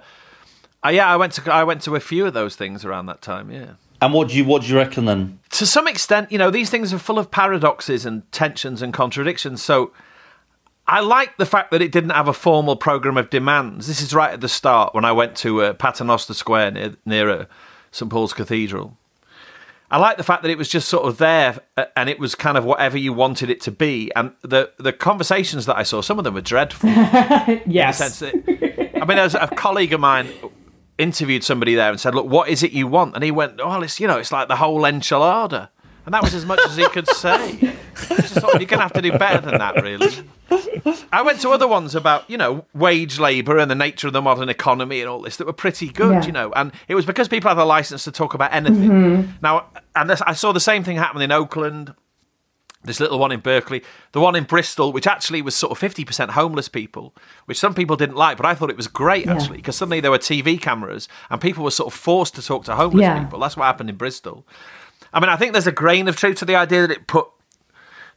[0.83, 3.21] uh, yeah, I went to I went to a few of those things around that
[3.21, 3.51] time.
[3.51, 3.73] Yeah.
[4.01, 5.39] And what do you what do you reckon then?
[5.51, 9.61] To some extent, you know, these things are full of paradoxes and tensions and contradictions.
[9.61, 9.91] So
[10.87, 13.87] I like the fact that it didn't have a formal program of demands.
[13.87, 17.29] This is right at the start when I went to uh, Paternoster Square near, near
[17.29, 17.45] uh,
[17.91, 18.97] St Paul's Cathedral.
[19.91, 22.33] I like the fact that it was just sort of there uh, and it was
[22.33, 24.11] kind of whatever you wanted it to be.
[24.15, 26.89] And the the conversations that I saw, some of them were dreadful.
[26.89, 28.19] yes.
[28.19, 30.29] That, I mean, was a colleague of mine
[30.97, 33.81] interviewed somebody there and said, "Look, what is it you want?" And he went, "Oh,
[33.81, 35.69] it's you know, it's like the whole enchilada."
[36.05, 37.73] And that was as much as he could say.
[38.09, 40.09] Just thought you're going to have to do better than that, really.
[41.11, 44.21] I went to other ones about, you know, wage labour and the nature of the
[44.21, 46.25] modern economy and all this that were pretty good, Yeah.
[46.25, 46.51] you know.
[46.55, 48.89] And it was because people had a license to talk about anything.
[48.91, 49.27] Mhm.
[49.41, 51.93] Now, and this, I saw the same thing happen in Oakland.
[52.83, 53.81] This little one in Berkeley,
[54.11, 57.95] the one in Bristol, which actually was sort of 50% homeless people, which some people
[57.95, 59.33] didn't like, but I thought it was great Yeah.
[59.33, 62.65] actually, because suddenly there were TV cameras and people were sort of forced to talk
[62.65, 63.23] to homeless Yeah.
[63.23, 63.39] people.
[63.39, 64.45] That's what happened in Bristol.
[65.16, 67.28] I mean, I think there's a grain of truth to the idea that it put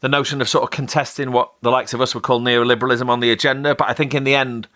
[0.01, 3.21] the notion of sort of contesting what the likes of us would call neoliberalism on
[3.21, 3.77] the agenda.
[3.77, 4.67] But I think in the end,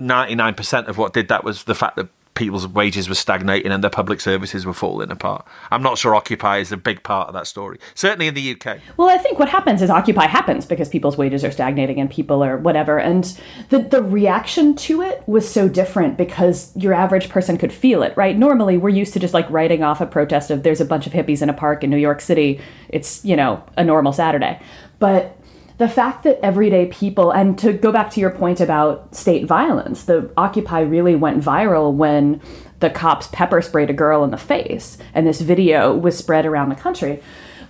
[0.00, 3.90] 99% of what did that was the fact that people's wages were stagnating and their
[3.90, 5.46] public services were falling apart.
[5.70, 8.78] I'm not sure Occupy is a big part of that story, certainly in the UK.
[8.96, 12.42] Well, I think what happens is Occupy happens because people's wages are stagnating and people
[12.42, 12.98] are whatever.
[12.98, 13.24] And
[13.70, 18.16] the, the reaction to it was so different because your average person could feel it,
[18.16, 18.36] right?
[18.36, 21.12] Normally, we're used to just like writing off a protest of there's a bunch of
[21.12, 22.60] hippies in a park in New York City.
[22.88, 24.60] It's, you know, a normal Saturday.
[24.98, 25.38] But
[25.78, 30.04] the fact that everyday people, and to go back to your point about state violence,
[30.04, 32.40] the Occupy really went viral when
[32.80, 36.68] the cops pepper sprayed a girl in the face, and this video was spread around
[36.68, 37.20] the country.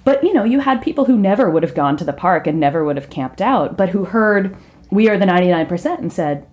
[0.04, 2.60] But you know, you had people who never would have gone to the park and
[2.60, 4.56] never would have camped out, but who heard
[4.90, 6.46] we are the 99% and said,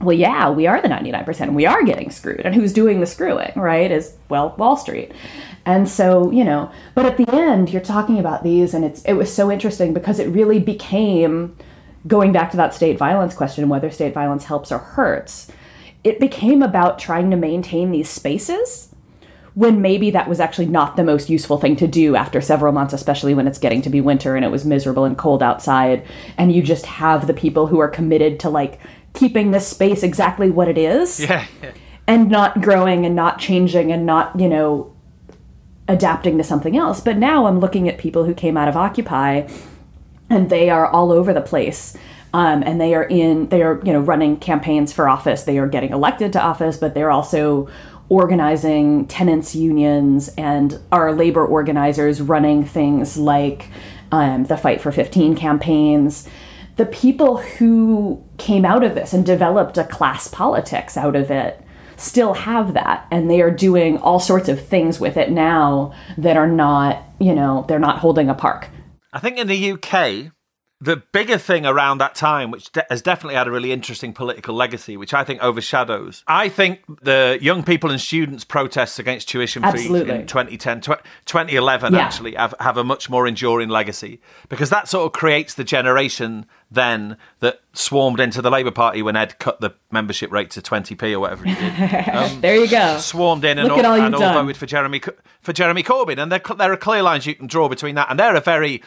[0.00, 1.54] well, yeah, we are the 99%.
[1.54, 2.42] We are getting screwed.
[2.44, 3.90] And who's doing the screwing, right?
[3.90, 5.12] Is, well, Wall Street.
[5.64, 9.14] And so, you know, but at the end, you're talking about these, and it's it
[9.14, 11.56] was so interesting because it really became
[12.06, 15.50] going back to that state violence question, whether state violence helps or hurts.
[16.04, 18.94] It became about trying to maintain these spaces
[19.54, 22.94] when maybe that was actually not the most useful thing to do after several months,
[22.94, 26.52] especially when it's getting to be winter and it was miserable and cold outside, and
[26.52, 28.78] you just have the people who are committed to like
[29.14, 31.44] keeping this space exactly what it is Yeah.
[32.06, 34.92] and not growing and not changing and not, you know,
[35.88, 37.00] adapting to something else.
[37.00, 39.48] But now I'm looking at people who came out of Occupy
[40.30, 41.96] and they are all over the place.
[42.34, 45.44] Um, and they are in, they are, you know, running campaigns for office.
[45.44, 47.68] They are getting elected to office, but they're also
[48.10, 53.68] organizing tenants unions and are labor organizers running things like
[54.12, 56.28] um, the Fight for 15 campaigns.
[56.78, 61.62] The people who came out of this and developed a class politics out of it
[61.96, 63.06] still have that.
[63.10, 67.34] And they are doing all sorts of things with it now that are not you
[67.34, 68.68] know they're not holding a park.
[69.12, 70.32] I think in the UK,
[70.80, 74.54] the bigger thing around that time, which de- has definitely had a really interesting political
[74.54, 76.22] legacy, which I think overshadows.
[76.28, 81.94] I think the young people and students' protests against tuition fees in 2010, tw- 2011
[81.94, 81.98] Yeah.
[82.00, 86.46] actually have, have a much more enduring legacy because that sort of creates the generation
[86.70, 91.12] then that swarmed into the Labour Party when Ed cut the membership rate to 20p
[91.12, 91.74] or whatever he did.
[92.18, 95.00] Um, there you go swarmed in and all, all and all voted for Jeremy
[95.40, 98.18] for Jeremy Corbyn, and there there are clear lines you can draw between that, and
[98.18, 98.82] they're a very.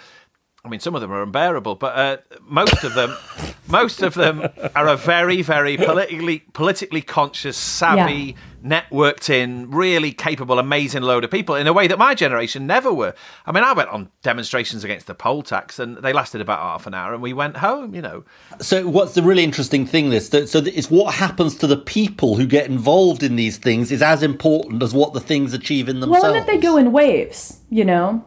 [0.64, 3.18] I mean, some of them are unbearable, but uh, most of them,
[3.68, 10.60] most of them are a very, very politically politically conscious, savvy, networked in, really capable,
[10.60, 13.16] amazing load of people in a way that my generation never were.
[13.48, 16.86] I mean, I went on demonstrations against the poll tax, and they lasted about half
[16.86, 17.96] an hour, and we went home.
[17.96, 18.24] You know,
[18.60, 20.12] So, what's the really interesting thing?
[20.12, 23.58] This that, so that it's what happens to the people who get involved in these
[23.58, 26.22] things is as important as what the things achieve in themselves.
[26.22, 28.24] well and that they go in waves you know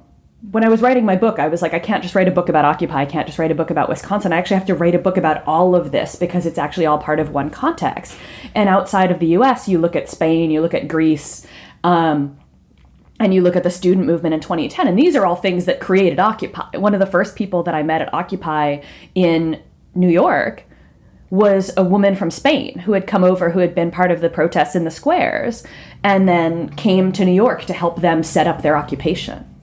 [0.51, 2.49] when I was writing my book, I was like, I can't just write a book
[2.49, 3.01] about Occupy.
[3.01, 4.33] I can't just write a book about Wisconsin.
[4.33, 6.99] I actually have to write a book about all of this because it's actually all
[6.99, 8.17] part of one context.
[8.55, 11.47] And outside of the US, you look at Spain, you look at Greece,
[11.83, 12.37] um,
[13.21, 15.81] and you look at the student movement in 2010, and these are all things that
[15.81, 16.77] created Occupy.
[16.77, 18.81] One of the first people that I met at Occupy
[19.15, 19.63] in
[19.95, 20.65] New York
[21.31, 24.29] was a woman from Spain who had come over, who had been part of the
[24.29, 25.65] protests in the squares,
[26.03, 29.54] and then came to New York to help them set up their occupation.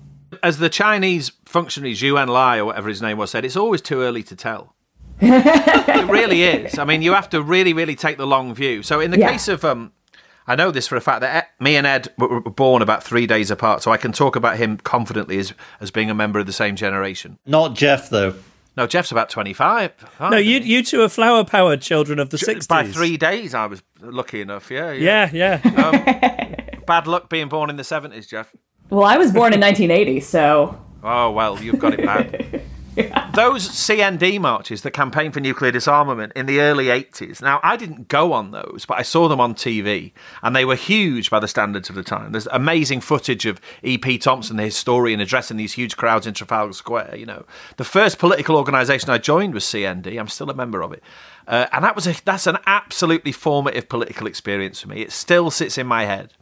[0.44, 4.02] As the Chinese functionary Zhou Enlai or whatever his name was said, it's always too
[4.02, 4.76] early to tell.
[5.22, 6.80] it really is.
[6.80, 8.82] I mean, you have to really, really take the long view.
[8.82, 9.32] So, in the Yeah.
[9.32, 9.92] case of, um,
[10.48, 13.04] I know this for a fact that Ed- me and Ed were were born about
[13.04, 16.40] three days apart, so I can talk about him confidently as as being a member
[16.40, 17.38] of the same generation.
[17.46, 18.34] Not Geoff, though.
[18.76, 19.92] No, Geoff's about twenty five.
[20.20, 22.66] No, you you two are flower powered children of the sixties.
[22.68, 23.54] by three days.
[23.54, 24.72] I was lucky enough.
[24.72, 25.58] Yeah, Yeah, yeah.
[26.88, 28.52] Bad luck being born in the seventies, Geoff.
[28.92, 32.62] Well, I was born in 1980, so Oh well, you've got it bad.
[33.34, 37.42] Those CND marches, the Campaign for Nuclear Disarmament, in the early 80s.
[37.42, 40.12] Now, I didn't go on those, but I saw them on TV,
[40.44, 42.34] and they were huge by the standards of the time.
[42.34, 44.18] There's amazing footage of E.P.
[44.18, 47.16] Thompson, the historian, addressing these huge crowds in Trafalgar Square.
[47.16, 47.46] You know,
[47.78, 50.20] the first political organisation I joined was CND.
[50.20, 51.02] I'm still a member of it,
[51.48, 55.02] uh, and that was a, that's an absolutely formative political experience for me.
[55.02, 56.34] It still sits in my head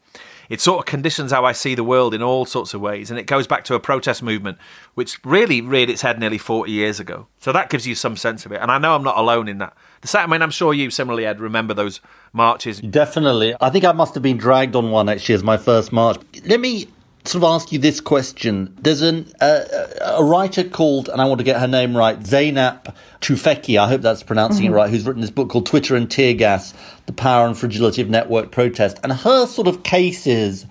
[0.49, 3.11] it sort of conditions how I see the world in all sorts of ways.
[3.11, 4.57] And it goes back to a protest movement,
[4.95, 7.27] which really reared its head nearly 40 years ago.
[7.39, 8.59] So that gives you some sense of it.
[8.61, 9.77] And I know I'm not alone in that.
[10.01, 12.01] The I mean, I'm sure you similarly, Ed, remember those
[12.33, 12.81] marches.
[12.81, 13.55] Definitely.
[13.61, 16.17] I think I must have been dragged on one actually as my first march.
[16.45, 16.87] Let me
[17.29, 18.75] sort of ask you this question.
[18.79, 19.61] There's an, uh,
[20.01, 24.01] a writer called, and I want to get her name right, Zeynep Tufekci, I hope
[24.01, 26.73] that's pronouncing it right, who's written this book called Twitter and Tear Gas
[27.05, 28.99] The Power and Fragility of Network Protest.
[29.03, 30.65] And her sort of cases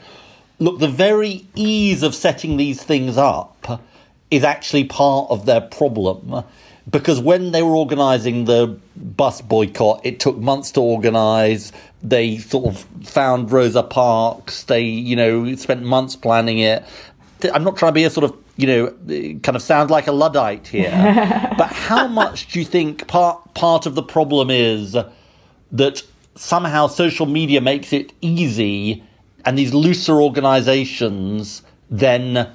[0.59, 3.83] look, the very ease of setting these things up
[4.31, 6.45] is actually part of their problem.
[6.89, 11.73] Because when they were organising the bus boycott, it took months to organise.
[12.03, 14.65] They sort of found Rosa Parks.
[14.65, 16.85] They, you know, spent months planning it.
[17.53, 18.87] I'm not trying to be a sort of, you know,
[19.43, 20.91] kind of sound like a Luddite here.
[21.59, 24.97] but how much do you think part part of the problem is
[25.73, 26.03] that
[26.37, 29.03] somehow social media makes it easy
[29.45, 32.51] and these looser organizations then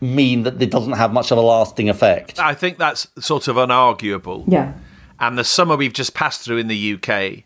[0.00, 2.38] mean that it doesn't have much of a lasting effect.
[2.38, 4.44] I think that's sort of unarguable.
[4.48, 4.72] yeah.
[5.20, 7.44] And the summer we've just passed through in the UK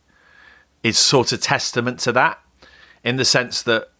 [0.82, 2.38] is sort of testament to that,
[3.04, 3.90] in the sense that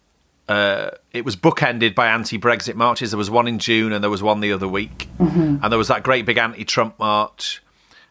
[0.47, 3.11] uh, it was bookended by anti-Brexit marches.
[3.11, 5.87] There was one in June, and there was one the other week, and there was
[5.89, 7.61] that great big anti-Trump march.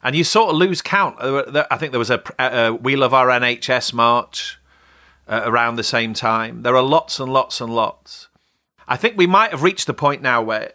[0.02, 1.18] And you sort of lose count.
[1.20, 4.60] There were- there- I think there was a, a, a "We Love Our NHS" march
[5.26, 6.62] uh, around the same time.
[6.62, 8.27] There are lots and lots and lots.
[8.88, 10.72] I think we might have reached the point now where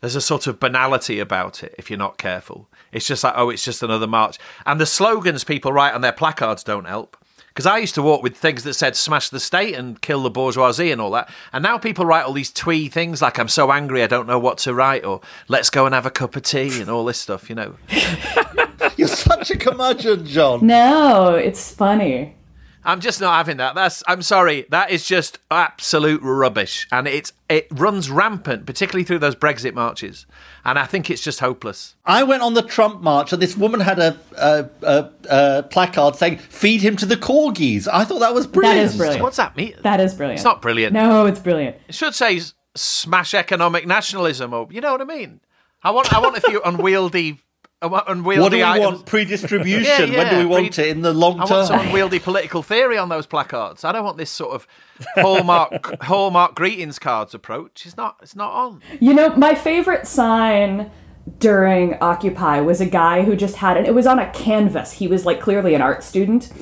[0.00, 2.68] there's a sort of banality about it if you're not careful.
[2.92, 4.38] It's just like, oh, it's just another march.
[4.66, 7.16] And the slogans people write on their placards don't help.
[7.48, 10.30] Because I used to walk with things that said smash the state and kill the
[10.30, 11.28] bourgeoisie and all that.
[11.52, 14.38] And now people write all these twee things like, I'm so angry, I don't know
[14.38, 17.18] what to write, or let's go and have a cup of tea and all this
[17.18, 17.74] stuff, you know.
[18.96, 20.64] You're such a curmudgeon, John.
[20.64, 22.36] No, it's funny.
[22.84, 23.74] I'm just not having that.
[23.74, 24.66] That's I'm sorry.
[24.70, 30.24] That is just absolute rubbish, and it's it runs rampant, particularly through those Brexit marches.
[30.64, 31.94] And I think it's just hopeless.
[32.04, 36.16] I went on the Trump march and this woman had a, a, a, a placard
[36.16, 37.88] saying, feed him to the corgis.
[37.90, 38.76] I thought that was brilliant.
[38.76, 39.22] That is brilliant.
[39.22, 39.74] What's that mean?
[39.82, 40.38] That is brilliant.
[40.38, 40.92] It's not brilliant.
[40.92, 41.76] No, it's brilliant.
[41.88, 42.40] It should say
[42.74, 45.40] smash economic nationalism, or you know what I mean.
[45.82, 47.40] I want I want a few unwieldy,
[47.82, 48.40] unwieldy.
[48.40, 48.84] What do we items.
[48.94, 49.06] want?
[49.06, 50.10] Predistribution.
[50.12, 50.90] Yeah, When do we want pre- it?
[50.90, 51.56] In the long I term?
[51.58, 53.84] want some unwieldy political theory on those placards.
[53.84, 54.66] I don't want this sort of
[55.14, 57.86] hallmark hallmark greetings cards approach.
[57.86, 58.16] It's not.
[58.22, 58.82] It's not on.
[59.00, 60.90] You know, my favorite sign
[61.38, 64.92] during Occupy was a guy who just had, and it was on a canvas.
[64.92, 66.52] He was like clearly an art student.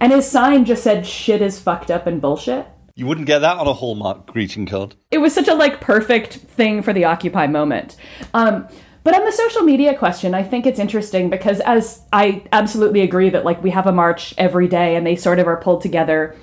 [0.00, 2.66] And his sign just said, shit is fucked up and bullshit.
[2.94, 4.94] You wouldn't get that on a Hallmark greeting card.
[5.10, 7.96] It was such a like perfect thing for the Occupy moment.
[8.34, 8.68] Um,
[9.04, 13.30] but on the social media question, I think it's interesting because as I absolutely agree
[13.30, 16.36] that like we have a march every day and they sort of are pulled together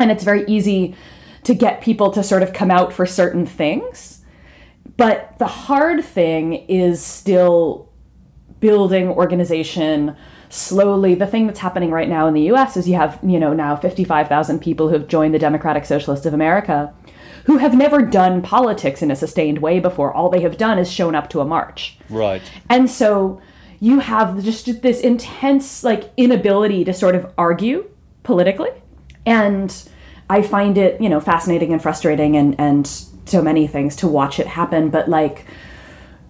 [0.00, 0.96] and it's very easy
[1.44, 4.22] to get people to sort of come out for certain things.
[4.96, 7.92] But the hard thing is still
[8.60, 10.16] building organization
[10.48, 11.14] slowly.
[11.14, 13.76] The thing that's happening right now in the US is you have, you know, now
[13.76, 16.92] 55,000 people who have joined the Democratic Socialist of America
[17.44, 20.12] who have never done politics in a sustained way before.
[20.12, 21.98] All they have done is shown up to a march.
[22.08, 22.42] Right.
[22.68, 23.40] And so
[23.80, 27.88] you have just this intense like inability to sort of argue
[28.22, 28.70] politically.
[29.26, 29.88] And
[30.30, 32.86] I find it, you know, fascinating and frustrating and and
[33.26, 35.46] so many things to watch it happen, but like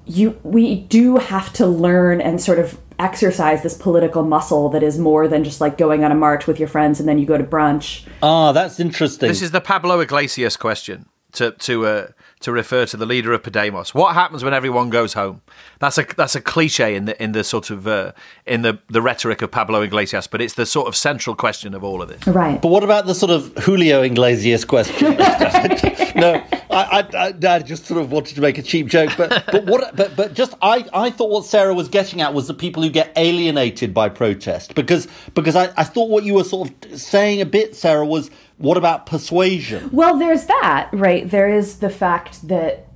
[0.06, 4.99] you we do have to learn and sort of exercise this political muscle that is
[4.99, 7.36] more than just like going on a march with your friends and then you go
[7.36, 8.07] to brunch.
[8.22, 9.28] Ah, that's interesting.
[9.28, 12.07] This is the Pablo Iglesias question to to uh,
[12.45, 13.95] to refer to the leader of Podemos.
[13.95, 15.40] What happens when everyone goes home?
[15.78, 18.12] That's a that's a cliche in the in the sort of uh,
[18.47, 21.82] in the the rhetoric of Pablo Iglesias, but it's the sort of central question of
[21.82, 22.26] all of this.
[22.26, 22.61] Right.
[22.61, 25.16] But what about the sort of Julio Iglesias question?
[26.16, 29.64] no, I, I, I, just sort of wanted to make a cheap joke, but but
[29.64, 29.97] what?
[29.97, 32.90] But but just I, I thought what Sarah was getting at was the people who
[32.90, 37.40] get alienated by protest because because I, I thought what you were sort of saying
[37.40, 39.90] a bit, Sarah, was what about persuasion?
[39.92, 41.28] Well, there's that, right?
[41.28, 42.88] There is the fact that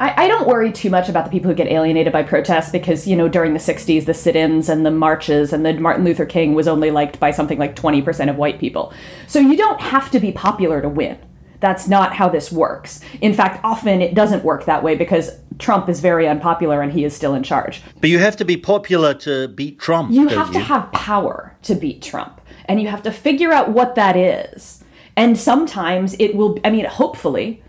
[0.00, 3.06] I, I don't worry too much about the people who get alienated by protests because,
[3.06, 6.26] you know, during the 60s, the sit ins and the marches and the Martin Luther
[6.26, 8.92] King was only liked by something like 20% of white people.
[9.28, 11.18] So you don't have to be popular to win.
[11.60, 13.00] That's not how this works.
[13.20, 17.04] In fact, often it doesn't work that way because Trump is very unpopular and he
[17.04, 17.80] is still in charge.
[18.00, 20.10] But you have to be popular to beat Trump.
[20.10, 20.54] You have you?
[20.54, 22.40] to have power to beat Trump.
[22.64, 24.81] And you have to figure out what that is.
[25.16, 27.62] And sometimes it will, I mean, hopefully,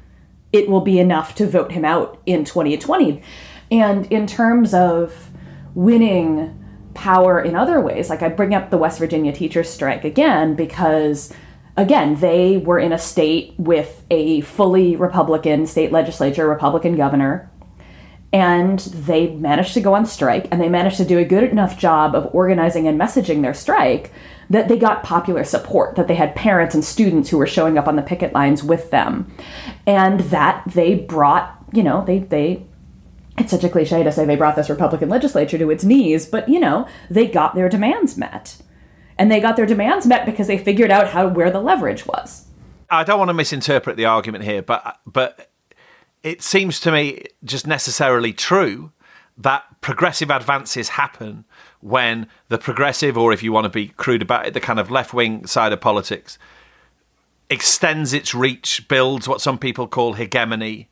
[0.52, 3.22] it will be enough to vote him out in 2020.
[3.72, 5.32] And in terms of
[5.74, 6.60] winning
[6.94, 11.34] power in other ways, like I bring up the West Virginia teachers strike again because
[11.76, 17.50] again, they were in a state with a fully Republican state legislature, Republican governor,
[18.32, 21.78] and they managed to go on strike and they managed to do a good enough
[21.78, 24.12] job of organizing and messaging their strike
[24.54, 27.88] that they got popular support, that they had parents and students who were showing up
[27.88, 29.34] on the picket lines with them.
[29.86, 32.66] And that they brought, you know, they, they,
[33.38, 36.48] it's such a cliche to say they brought this Republican legislature to its knees, but,
[36.48, 38.58] you know, they got their demands met.
[39.18, 42.48] And they got their demands met because they figured out how where the leverage was.
[42.90, 45.52] I don't want to misinterpret the argument here, but but
[46.24, 48.92] it seems to me just necessarily true
[49.38, 51.46] that progressive advances happen
[51.84, 54.90] when the progressive, or if you want to be crude about it, the kind of
[54.90, 56.38] left wing side of politics
[57.50, 60.90] extends its reach, builds what some people call hegemony,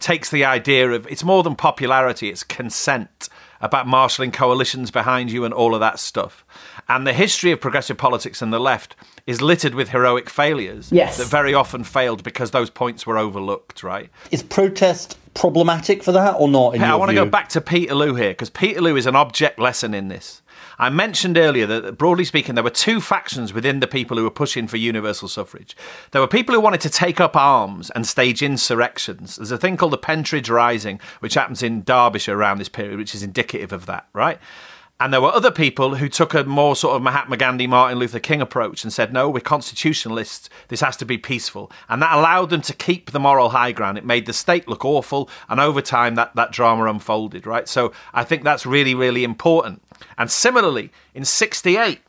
[0.00, 3.28] takes the idea of it's more than popularity, it's consent
[3.60, 6.44] about marshalling coalitions behind you and all of that stuff.
[6.88, 11.16] And the history of progressive politics and the left is littered with heroic failures yes.
[11.16, 14.10] that very often failed because those points were overlooked, right?
[14.30, 16.78] Is protest problematic for that or not?
[16.78, 20.08] I want to go back to Peterloo here because Peterloo is an object lesson in
[20.08, 20.42] this.
[20.78, 24.30] I mentioned earlier that, broadly speaking, there were two factions within the people who were
[24.30, 25.76] pushing for universal suffrage.
[26.10, 29.36] There were people who wanted to take up arms and stage insurrections.
[29.36, 33.14] There's a thing called the Pentridge Rising, which happens in Derbyshire around this period, which
[33.14, 34.38] is indicative of that, right?
[35.04, 38.18] And there were other people who took a more sort of Mahatma Gandhi, Martin Luther
[38.18, 40.48] King approach and said, no, we're constitutionalists.
[40.68, 41.70] This has to be peaceful.
[41.90, 43.98] And that allowed them to keep the moral high ground.
[43.98, 45.28] It made the state look awful.
[45.50, 47.68] And over time, that, that drama unfolded, right?
[47.68, 49.82] So I think that's really, really important.
[50.16, 52.00] And similarly, in 68,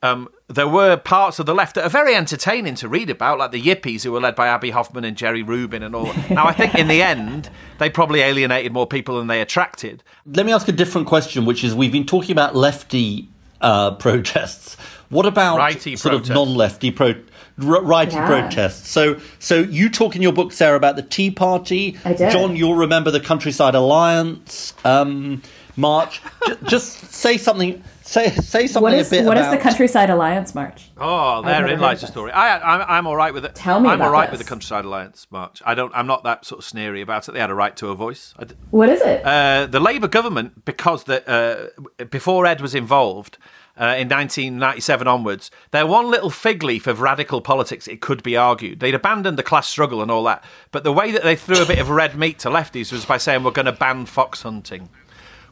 [0.00, 3.52] um, there were parts of the left that are very entertaining to read about, like
[3.52, 6.12] the Yippies, who were led by Abbie Hoffman and Jerry Rubin and all.
[6.30, 10.02] now, I think in the end, they probably alienated more people than they attracted.
[10.26, 13.28] Let me ask a different question, which is we've been talking about lefty
[13.60, 14.76] uh, protests.
[15.08, 16.30] What about righty sort protests.
[16.30, 17.14] of non-lefty pro?
[17.58, 18.26] righty yeah.
[18.26, 18.90] protests.
[18.90, 21.98] So, so you talk in your book, Sarah, about the Tea Party.
[22.04, 22.32] I did.
[22.32, 25.42] John, you'll remember the Countryside Alliance um,
[25.76, 26.22] march.
[26.46, 29.52] J- just say something Say say something what is, a bit What about...
[29.52, 30.90] is the Countryside Alliance March?
[30.98, 32.32] Oh, therein lies the story.
[32.32, 33.54] I, I'm, I'm all right with it.
[33.54, 34.38] Tell me I'm all right this.
[34.38, 35.62] with the Countryside Alliance March.
[35.64, 35.92] I don't.
[35.94, 37.32] I'm not that sort of sneery about it.
[37.32, 38.34] They had a right to a voice.
[38.70, 39.24] What is it?
[39.24, 43.38] Uh, the Labour government, because the, uh, before Ed was involved.
[43.74, 48.36] Uh, in 1997 onwards, they're one little fig leaf of radical politics, it could be
[48.36, 48.80] argued.
[48.80, 50.44] They'd abandoned the class struggle and all that.
[50.72, 53.16] But the way that they threw a bit of red meat to lefties was by
[53.16, 54.90] saying, we're going to ban fox hunting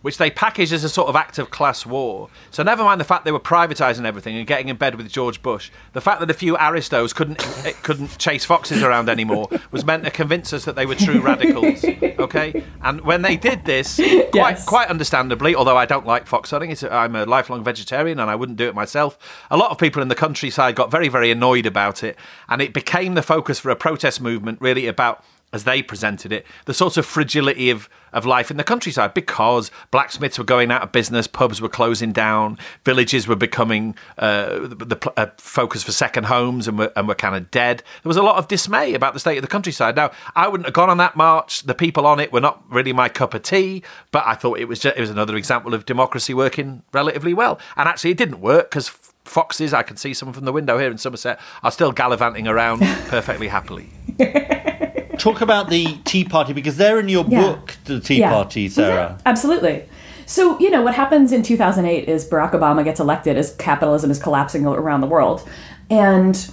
[0.03, 2.29] which they packaged as a sort of act of class war.
[2.51, 5.43] So never mind the fact they were privatising everything and getting in bed with George
[5.43, 5.71] Bush.
[5.93, 10.05] The fact that a few aristos couldn't eh, couldn't chase foxes around anymore was meant
[10.05, 11.85] to convince us that they were true radicals.
[12.21, 14.67] Okay, and when they did this, quite Yes.
[14.67, 18.35] quite understandably, although I don't like fox hunting, it's, I'm a lifelong vegetarian and I
[18.35, 19.17] wouldn't do it myself.
[19.51, 22.17] A lot of people in the countryside got very very annoyed about it,
[22.49, 26.47] and it became the focus for a protest movement, really about as they presented it,
[26.67, 30.83] the sort of fragility of, of life in the countryside because blacksmiths were going out
[30.83, 35.91] of business, pubs were closing down, villages were becoming uh, the, the uh, focus for
[35.93, 37.79] second homes and were, and were kind of dead.
[38.03, 39.97] There was a lot of dismay about the state of the countryside.
[39.97, 41.65] Now, I wouldn't have gone on that march.
[41.65, 43.83] The people on it were not really my cup of tea,
[44.13, 47.59] but I thought it was just, it was another example of democracy working relatively well.
[47.77, 48.89] And actually, it didn't work because
[49.25, 52.81] foxes, I can see some from the window here in Somerset, are still gallivanting around
[53.09, 53.91] perfectly happily.
[55.21, 57.43] Talk about the Tea Party because they're in your Yeah.
[57.43, 58.31] book, the Tea Yeah.
[58.33, 59.19] Party, Sarah.
[59.27, 59.85] Absolutely.
[60.25, 64.19] So, you know, what happens in 2008 is Barack Obama gets elected as capitalism is
[64.19, 65.43] collapsing around the world.
[65.91, 66.49] And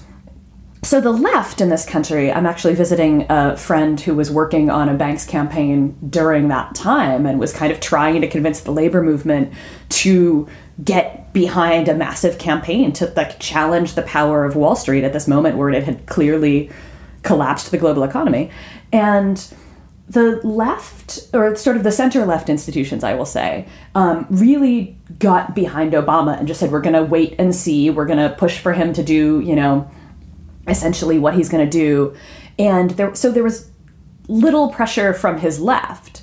[0.83, 4.89] so the left in this country, I'm actually visiting a friend who was working on
[4.89, 9.01] a Banks campaign during that time and was kind of trying to convince the labor
[9.01, 9.53] movement
[9.89, 10.47] to
[10.83, 15.27] get behind a massive campaign to like challenge the power of Wall Street at this
[15.27, 16.69] moment where it had clearly
[17.23, 18.49] collapsed the global economy.
[18.91, 19.53] And
[20.09, 25.53] the left, or sort of the center left institutions, I will say, um, really got
[25.53, 27.89] behind Obama and just said, we're going to wait and see.
[27.89, 29.89] We're going to push for him to do, you know,
[30.67, 32.15] essentially what he's going to do.
[32.57, 33.69] And there, so there was
[34.27, 36.16] little pressure from his left.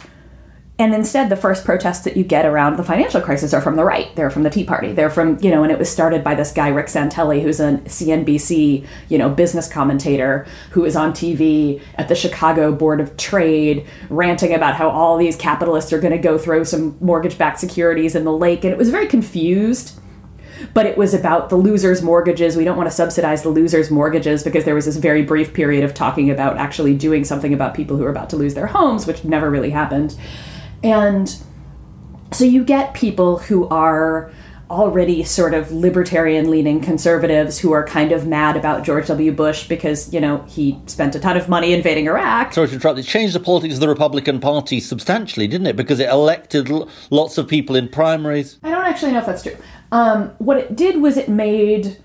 [0.77, 3.85] And instead, the first protests that you get around the financial crisis are from the
[3.85, 4.15] right.
[4.17, 4.91] They're from the Tea Party.
[4.91, 7.75] They're from, you know, and it was started by this guy, Rick Santelli, who's a
[7.85, 13.87] CNBC, you know, business commentator who is on TV at the Chicago Board of Trade
[14.11, 18.17] ranting about how all these capitalists are going to go throw some mortgage backed securities
[18.17, 18.65] in the lake.
[18.65, 20.01] And it was very confused
[20.73, 22.57] but it was about the losers' mortgages.
[22.57, 25.85] We don't want to subsidize the losers' mortgages because there was this very brief period
[25.85, 29.07] of talking about actually doing something about people who are about to lose their homes,
[29.07, 30.17] which never really happened.
[30.85, 31.35] And
[32.31, 34.31] so you get people who are
[34.71, 39.31] already sort of libertarian leaning conservatives who are kind of mad about George W.
[39.31, 42.53] Bush because, you know, he spent a ton of money invading Iraq.
[42.53, 42.99] Sorry to interrupt.
[42.99, 45.77] It changed the politics of the Republican Party substantially, didn't it?
[45.77, 48.59] Because it elected l- lots of people in primaries.
[48.63, 49.57] I don't actually know if that's true.
[49.93, 51.99] Um, what it did was it made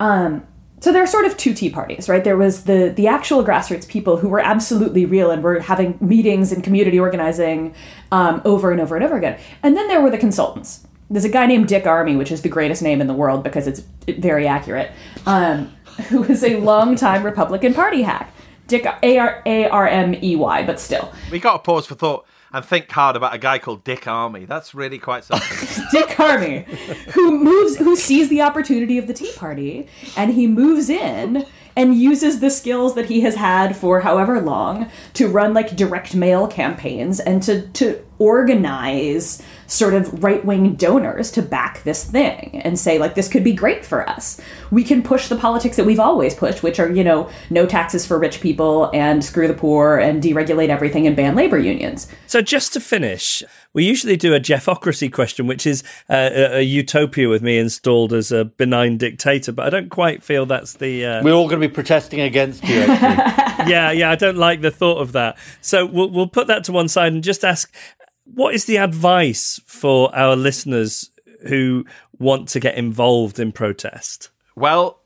[0.00, 0.46] um,
[0.80, 2.24] so there are sort of two tea parties right?
[2.24, 6.52] There was the the actual grassroots people who were absolutely real and were having meetings
[6.52, 7.74] and community organizing
[8.12, 9.38] um, over and over and over again.
[9.62, 10.86] And then there were the consultants.
[11.10, 13.66] There's a guy named dick Armey, which is the greatest name in the world because
[13.66, 14.90] it's very accurate
[15.26, 15.72] um,
[16.08, 18.32] who is a longtime republican party hack.
[18.66, 21.10] Dick a-r-a-r-m-e-y but still.
[21.32, 24.46] We got to pause for thought and think hard about a guy called Dick Armey.
[24.46, 25.77] That's really quite something.
[25.90, 26.64] Dick Armey,
[27.12, 29.86] who moves, who sees the opportunity of the Tea Party,
[30.16, 34.90] and he moves in and uses the skills that he has had for however long
[35.14, 41.30] to run like direct mail campaigns and to to organize sort of right wing donors
[41.30, 44.40] to back this thing and say like this could be great for us.
[44.70, 48.06] We can push the politics that we've always pushed, which are you know no taxes
[48.06, 52.08] for rich people and screw the poor and deregulate everything and ban labor unions.
[52.26, 53.44] So just to finish,
[53.74, 58.14] we usually do a Jeffocracy question, which is uh, a, a utopia with me installed
[58.14, 61.04] as a benign dictator, but I don't quite feel that's the.
[61.04, 61.22] Uh...
[61.22, 62.80] We're all going to be protesting against you.
[62.80, 63.70] Actually.
[63.70, 65.36] yeah, yeah, I don't like the thought of that.
[65.60, 67.72] So we'll we'll put that to one side and just ask,
[68.34, 71.10] what is the advice for our listeners
[71.48, 71.84] who
[72.18, 74.30] want to get involved in protest?
[74.56, 75.00] Well,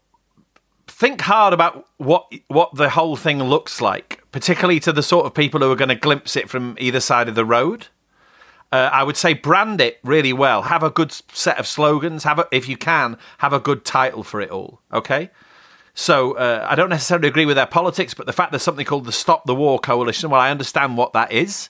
[0.87, 5.35] think hard about what what the whole thing looks like, particularly to the sort of
[5.35, 7.89] people who are going to glimpse it from either side of the road.
[8.71, 10.63] Uh, I would say brand it really well.
[10.63, 12.25] Have a good set of slogans.
[12.25, 14.81] Have a, if you can, have a good title for it all.
[14.93, 15.31] Okay.
[15.95, 19.05] So uh, I don't necessarily agree with their politics, but the fact there's something called
[19.05, 21.69] the Stop the War Coalition, well, I understand what that is.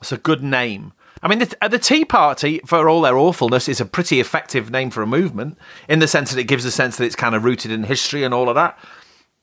[0.00, 0.92] It's a good name.
[1.22, 4.70] I mean, the, uh, the, Tea Party, for all their awfulness, is a pretty effective
[4.70, 7.34] name for a movement in the sense that it gives a sense that it's kind
[7.34, 8.78] of rooted in history and all of that.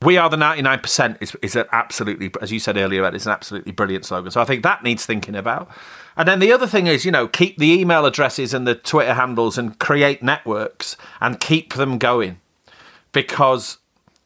[0.02, 3.72] We are the 99% is, is an absolutely, as you said earlier, it's an absolutely
[3.72, 4.32] brilliant slogan.
[4.32, 5.70] So I think that needs thinking about.
[6.18, 9.14] And then the other thing is, you know, keep the email addresses and the Twitter
[9.14, 12.40] handles and create networks and keep them going
[13.12, 13.78] because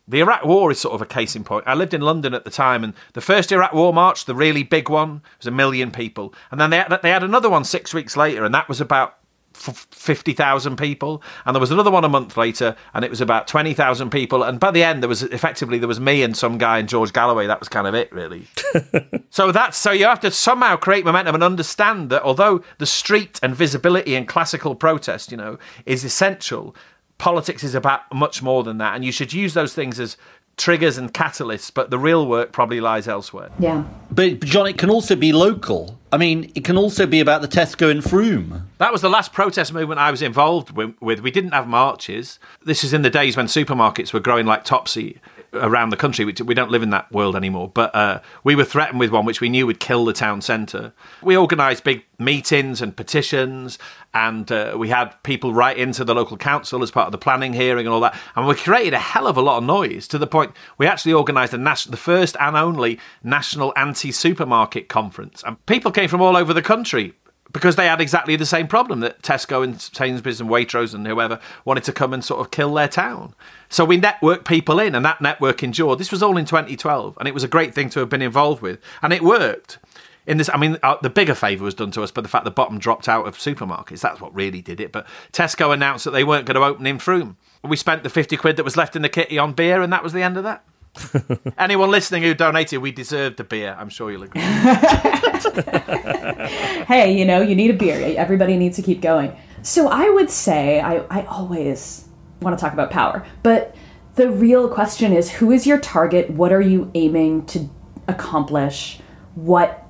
[0.09, 1.65] the Iraq War is sort of a case in point.
[1.67, 4.63] I lived in London at the time, and the first Iraq War march, the really
[4.63, 7.93] big one, was a million people, and then they had, they had another one six
[7.93, 9.19] weeks later, and that was about
[9.53, 13.47] fifty thousand people, and there was another one a month later, and it was about
[13.47, 16.57] twenty thousand people, and by the end there was effectively there was me and some
[16.57, 17.47] guy and George Galloway.
[17.47, 18.47] That was kind of it, really.
[19.29, 23.39] so that's so you have to somehow create momentum and understand that although the street
[23.43, 26.75] and visibility and classical protest, you know, is essential,
[27.19, 30.17] politics is about much more than that, and you should use those things as
[30.57, 33.49] triggers and catalysts, but the real work probably lies elsewhere.
[33.59, 33.85] Yeah.
[34.11, 35.97] But, John, it can also be local.
[36.11, 38.67] I mean, it can also be about the Tesco in Frome.
[38.77, 41.21] That was the last protest movement I was involved with.
[41.21, 42.39] We didn't have marches.
[42.65, 45.21] This is in the days when supermarkets were growing like topsy
[45.53, 46.25] around the country.
[46.25, 47.69] We, we don't live in that world anymore.
[47.73, 50.93] But uh, we were threatened with one which we knew would kill the town centre.
[51.21, 53.79] We organised big meetings and petitions,
[54.13, 57.53] and uh, we had people write into the local council as part of the planning
[57.53, 58.17] hearing and all that.
[58.35, 61.13] And we created a hell of a lot of noise to the point we actually
[61.13, 65.43] organised nas- the first and only national anti supermarket conference.
[65.45, 67.13] And people came from all over the country
[67.51, 71.39] because they had exactly the same problem that Tesco and Sainsbury's and Waitrose and whoever
[71.65, 73.33] wanted to come and sort of kill their town.
[73.69, 75.99] So we networked people in, and that network endured.
[75.99, 78.61] This was all in 2012, and it was a great thing to have been involved
[78.61, 79.79] with, and it worked.
[80.27, 82.45] In this, I mean, uh, the bigger favour was done to us by the fact
[82.45, 84.01] the bottom dropped out of supermarkets.
[84.01, 84.91] That's what really did it.
[84.91, 87.37] But Tesco announced that they weren't going to open in Frome.
[87.63, 90.03] We spent the 50 quid that was left in the kitty on beer, and that
[90.03, 90.63] was the end of that.
[91.57, 93.75] Anyone listening who donated, we deserved the beer.
[93.77, 94.41] I'm sure you'll agree.
[96.85, 98.15] hey, you know, you need a beer.
[98.17, 99.35] Everybody needs to keep going.
[99.61, 102.07] So I would say I, I always
[102.41, 103.75] want to talk about power, but
[104.15, 106.29] the real question is who is your target?
[106.29, 107.69] What are you aiming to
[108.07, 108.99] accomplish?
[109.35, 109.85] What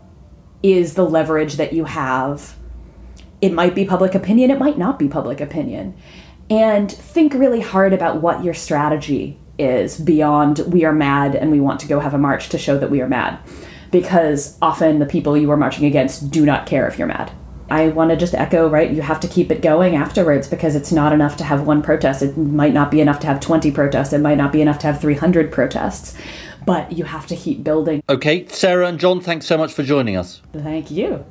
[0.62, 2.56] is the leverage that you have?
[3.42, 5.96] It might be public opinion, it might not be public opinion.
[6.50, 11.60] And think really hard about what your strategy is beyond we are mad and we
[11.60, 13.40] want to go have a march to show that we are mad.
[13.92, 17.32] Because often the people you are marching against do not care if you're mad.
[17.72, 18.90] I want to just echo, right?
[18.90, 22.22] You have to keep it going afterwards because it's not enough to have one protest.
[22.24, 24.12] It might not be enough to have 20 protests.
[24.12, 26.18] It might not be enough to have 300 protests,
[26.66, 28.02] but you have to keep building.
[28.10, 30.42] Okay, Sarah and John, thanks so much for joining us.
[30.54, 31.26] Thank you.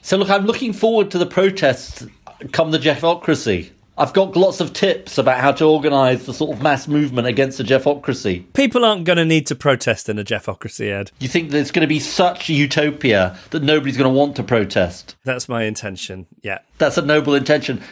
[0.00, 2.06] So, look, I'm looking forward to the protests
[2.52, 3.70] come the Jeffocracy.
[3.98, 7.56] I've got lots of tips about how to organise the sort of mass movement against
[7.56, 8.44] the Jeffocracy.
[8.52, 11.12] People aren't going to need to protest in a Jeffocracy, Ed.
[11.18, 14.42] You think there's going to be such a utopia that nobody's going to want to
[14.42, 15.16] protest?
[15.24, 16.58] That's my intention, yeah.
[16.76, 17.82] That's a noble intention.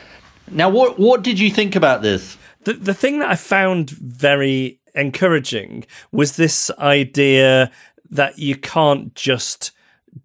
[0.51, 2.37] Now, what, what did you think about this?
[2.65, 7.71] The, the thing that I found very encouraging was this idea
[8.11, 9.71] that you can't just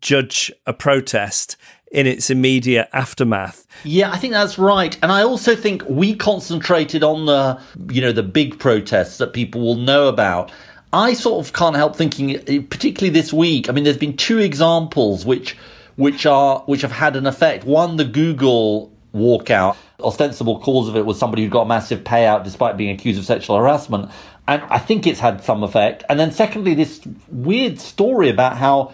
[0.02, 1.56] judge a protest
[1.92, 3.66] in its immediate aftermath.
[3.84, 4.98] Yeah, I think that's right.
[5.02, 7.62] And I also think we concentrated on the,
[7.92, 10.52] you know, the big protests that people will know about.
[10.92, 13.70] I sort of can't help thinking, particularly this week.
[13.70, 15.56] I mean, there's been two examples which,
[15.96, 17.64] which are, which have had an effect.
[17.64, 19.76] One, the Google walkout.
[20.00, 23.26] Ostensible cause of it was somebody who got a massive payout despite being accused of
[23.26, 24.10] sexual harassment.
[24.48, 26.04] And I think it's had some effect.
[26.10, 28.94] And then secondly, this weird story about how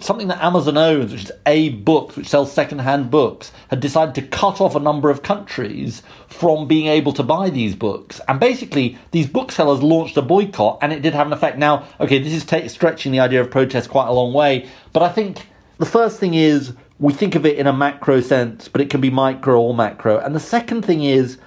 [0.00, 4.60] something that Amazon owns, which is AbeBooks, which sells second-hand books, had decided to cut
[4.60, 8.20] off a number of countries from being able to buy these books.
[8.28, 11.58] And basically, these booksellers launched a boycott, and it did have an effect.
[11.58, 15.02] Now, okay, this is t- stretching the idea of protest quite a long way, but
[15.02, 15.46] I think
[15.78, 19.00] the first thing is we think of it in a macro sense, but it can
[19.00, 20.18] be micro or macro.
[20.18, 21.38] And the second thing is,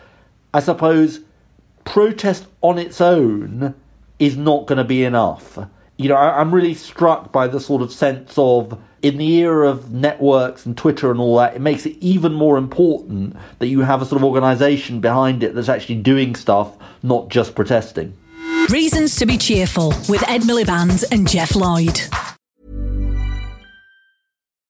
[0.54, 1.22] I suppose,
[1.86, 3.76] protest on its own
[4.20, 5.58] is not going to be enough
[5.98, 9.70] you know, I, am really struck by the sort of sense of in the era
[9.70, 13.82] of networks and Twitter and all that, it makes it even more important that you
[13.82, 18.18] have a sort of organization behind it that's actually doing stuff, not just protesting.
[18.70, 22.02] Reasons to be cheerful with Ed Miliband and Geoff Lloyd.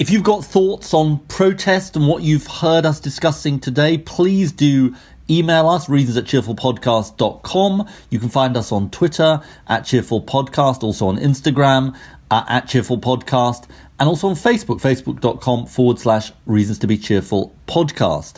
[0.00, 4.94] If you've got thoughts on protest and what you've heard us discussing today, please do
[5.28, 7.86] email us, reasons at cheerfulpodcast.com.
[8.08, 11.94] You can find us on Twitter at cheerfulpodcast, also on Instagram
[12.30, 18.36] uh, at cheerfulpodcast and also on Facebook, facebook.com forward slash reasons to be cheerful podcast.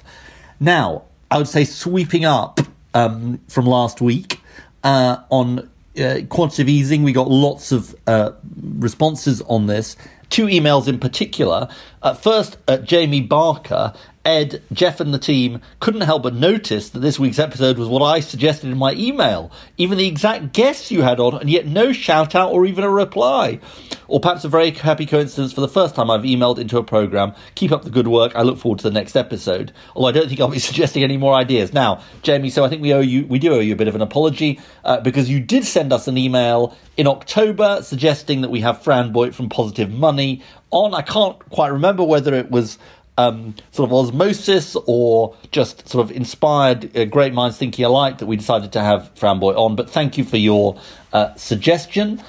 [0.59, 2.59] Now, I would say sweeping up
[2.93, 4.41] um, from last week
[4.83, 8.33] uh, on uh, quantitative easing, we got lots of uh,
[8.79, 9.97] responses on this.
[10.31, 11.69] Two emails in particular.
[12.03, 13.93] Uh, first, Jamie Barker
[14.25, 18.03] Ed, Geoff, and the team couldn't help but notice that this week's episode was what
[18.03, 19.51] I suggested in my email.
[19.79, 22.91] Even the exact guests you had on, and yet no shout out or even a
[22.91, 23.59] reply.
[24.07, 27.35] Or perhaps a very happy coincidence for the first time I've emailed into a program.
[27.57, 28.37] Keep up the good work.
[28.37, 29.73] I look forward to the next episode.
[29.97, 31.73] Although I don't think I'll be suggesting any more ideas.
[31.73, 33.97] Now, Jamie, so I think we owe you, we do owe you a bit of
[33.97, 38.61] an apology uh, because you did send us an email in October suggesting that we
[38.61, 40.95] have Fran Boait from Positive Money on.
[40.95, 42.79] I can't quite remember whether it was
[43.19, 48.27] um, sort of osmosis or just sort of inspired uh, great minds thinking alike that
[48.27, 49.77] we decided to have Fran Boait on.
[49.77, 50.81] But thank you for your
[51.13, 52.21] uh, suggestion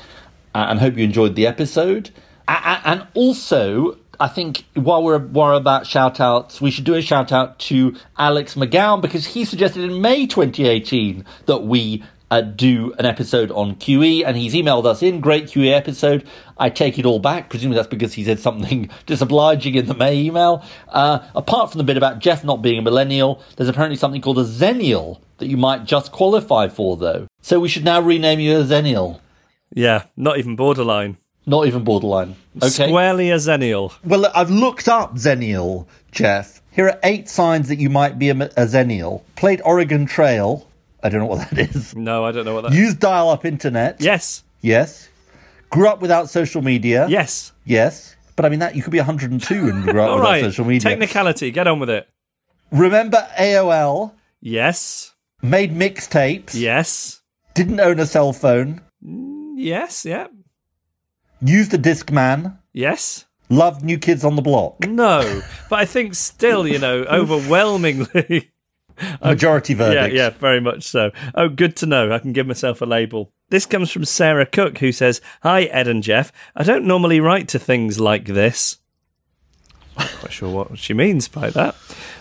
[0.53, 2.11] uh, and hope you enjoyed the episode.
[2.47, 7.01] A- and also, I think while we're, we're about shout outs, we should do a
[7.01, 12.03] shout out to Alex McGowan because he suggested in May 2018 that we
[12.33, 15.21] uh, do an episode on QE, and he's emailed us in.
[15.21, 16.27] Great QE episode.
[16.57, 17.51] I take it all back.
[17.51, 20.65] Presumably that's because he said something disobliging in the May email.
[20.87, 24.39] Uh, apart from the bit about Geoff not being a millennial, there's apparently something called
[24.39, 27.27] a zennial that you might just qualify for, though.
[27.41, 29.19] So we should now rename you a zennial.
[29.71, 31.17] Yeah, not even borderline.
[31.45, 32.35] Not even borderline.
[32.57, 32.87] Okay.
[32.87, 33.93] Squarely a zennial.
[34.03, 36.61] Well, I've looked up zennial, Geoff.
[36.71, 39.21] Here are eight signs that you might be a, a zennial.
[39.35, 40.67] Played Oregon Trail.
[41.03, 41.95] I don't know what that is.
[41.95, 43.99] No, I don't know what that Use dial up internet.
[43.99, 44.43] Yes.
[44.61, 45.09] Yes.
[45.69, 47.07] Grew up without social media.
[47.09, 47.51] Yes.
[47.65, 48.15] Yes.
[48.35, 50.43] But I mean, that you could be 102 and grow up without right.
[50.43, 50.89] social media.
[50.89, 51.51] Technicality.
[51.51, 52.07] Get on with it.
[52.71, 54.13] Remember AOL?
[54.41, 55.13] Yes.
[55.41, 56.55] Made mixtapes?
[56.55, 57.21] Yes.
[57.53, 58.81] Didn't own a cell phone?
[59.05, 60.05] Mm, yes.
[60.05, 60.27] Yeah.
[61.41, 62.57] Used a Discman?
[62.71, 63.25] Yes.
[63.49, 64.87] Loved New Kids on the Block?
[64.87, 68.51] No, but I think still, you know, overwhelmingly.
[69.23, 70.13] Majority verdict.
[70.13, 71.11] Yeah, yeah, very much so.
[71.35, 72.11] Oh, good to know.
[72.11, 73.31] I can give myself a label.
[73.49, 76.31] This comes from Sarah Cook, who says, Hi, Ed and Geoff.
[76.55, 78.77] I don't normally write to things like this.
[79.97, 81.75] Not quite sure what she means by that.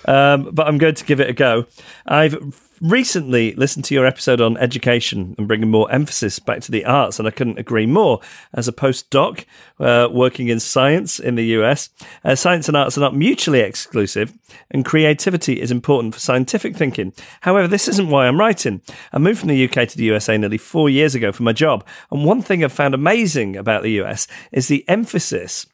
[0.04, 1.66] Um, but I'm going to give it a go.
[2.06, 2.36] I've
[2.82, 7.18] recently listened to your episode on education and bringing more emphasis back to the arts,
[7.18, 8.20] and I couldn't agree more.
[8.52, 9.44] As a postdoc
[9.78, 11.90] uh, working in science in the US,
[12.24, 14.32] uh, science and arts are not mutually exclusive,
[14.70, 17.12] and creativity is important for scientific thinking.
[17.42, 18.82] However, this isn't why I'm writing.
[19.12, 21.86] I moved from the UK to the USA nearly four years ago for my job,
[22.10, 25.66] and one thing I've found amazing about the US is the emphasis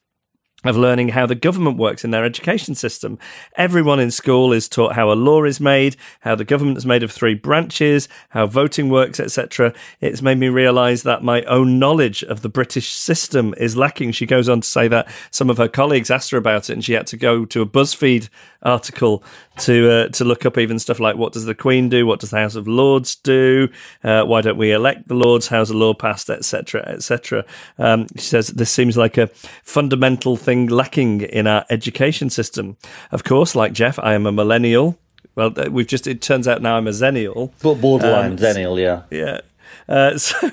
[0.65, 3.17] of learning how the government works in their education system.
[3.55, 7.05] Everyone in school is taught how a law is made, how the government is made
[7.05, 9.73] of three branches, how voting works, etc.
[10.01, 14.13] It's made me realize that my own knowledge of the British system is lacking.
[14.13, 16.85] She goes on to say that some of her colleagues asked her about it and
[16.85, 18.29] she had to go to a BuzzFeed
[18.63, 19.23] article
[19.59, 22.31] to uh, to look up even stuff like what does the Queen do, what does
[22.31, 23.69] the House of Lords do,
[24.03, 27.45] uh, why don't we elect the Lords, how's the law passed, etc., etc.
[27.79, 29.29] Um, she says this seems like a
[29.63, 32.77] fundamental thing lacking in our education system.
[33.13, 34.99] Of course, like Geoff, I am a millennial.
[35.35, 37.53] Well, we've just it turns out now I'm a zennial.
[37.63, 39.03] But borderline Um, zennial, yeah.
[39.11, 39.41] Yeah.
[39.89, 40.51] Uh, so,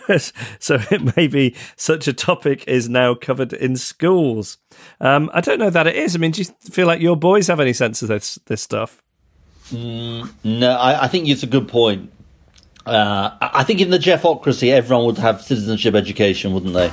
[0.60, 4.58] so it may be such a topic is now covered in schools.
[5.02, 6.16] Um, I don't know that it is.
[6.16, 9.02] I mean, do you feel like your boys have any sense of this this stuff?
[9.72, 10.30] No,
[10.72, 12.12] I, I think it's a good point.
[12.86, 16.92] Uh, I think in the Geoffocracy, everyone would have citizenship education, wouldn't they?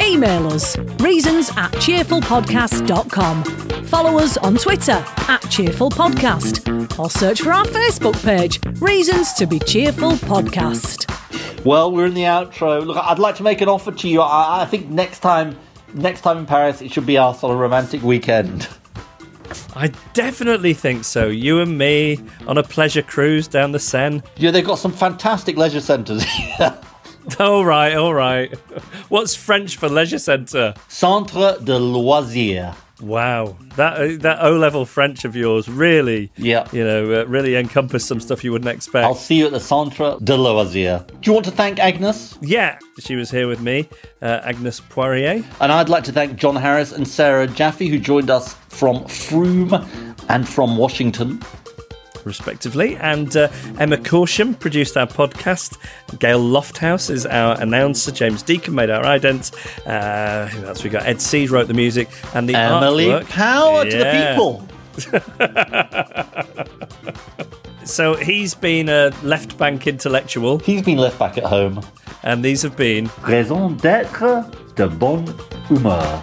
[0.00, 3.44] Email us reasons at cheerfulpodcast.com.
[3.84, 9.46] Follow us on Twitter at Cheerful Podcast or search for our Facebook page, Reasons to
[9.46, 11.10] be Cheerful Podcast.
[11.64, 12.84] Well, we're in the outro.
[12.84, 14.20] Look, I'd like to make an offer to you.
[14.20, 15.58] I, I think next time,
[15.94, 18.68] next time in Paris, it should be our sort of romantic weekend.
[19.74, 21.26] I definitely think so.
[21.28, 24.22] You and me on a pleasure cruise down the Seine.
[24.36, 26.24] Yeah, they've got some fantastic leisure centres.
[27.38, 28.54] All right, all right.
[29.08, 30.74] What's French for leisure centre?
[30.88, 32.74] Centre de loisirs.
[33.04, 36.66] Wow, that uh, that O level French of yours really, Yeah.
[36.72, 39.04] you know, uh, really encompassed some stuff you wouldn't expect.
[39.04, 41.06] I'll see you at the Centre de loisirs.
[41.06, 42.38] Do you want to thank Agnes?
[42.40, 43.88] Yeah, she was here with me,
[44.22, 45.44] uh, Agnes Poirier.
[45.60, 49.72] And I'd like to thank John Harris and Sarah Jaffe, who joined us from Frome
[50.28, 51.40] and from Washington.
[52.24, 52.96] Respectively.
[52.96, 53.48] And uh,
[53.78, 55.76] Emma Corsham produced our podcast.
[56.18, 58.10] Gail Lofthouse is our announcer.
[58.12, 59.52] James Deacon made our idents.
[59.86, 61.06] Uh, who else we got?
[61.06, 63.28] Ed Seed wrote the music and the Emily artwork.
[63.28, 64.34] Power to Yeah.
[64.34, 64.68] the people.
[67.84, 71.82] So he's been a left bank intellectual, He's been left back at home.
[72.22, 75.26] and these have been Raison d'être de bonne
[75.68, 76.22] humeur.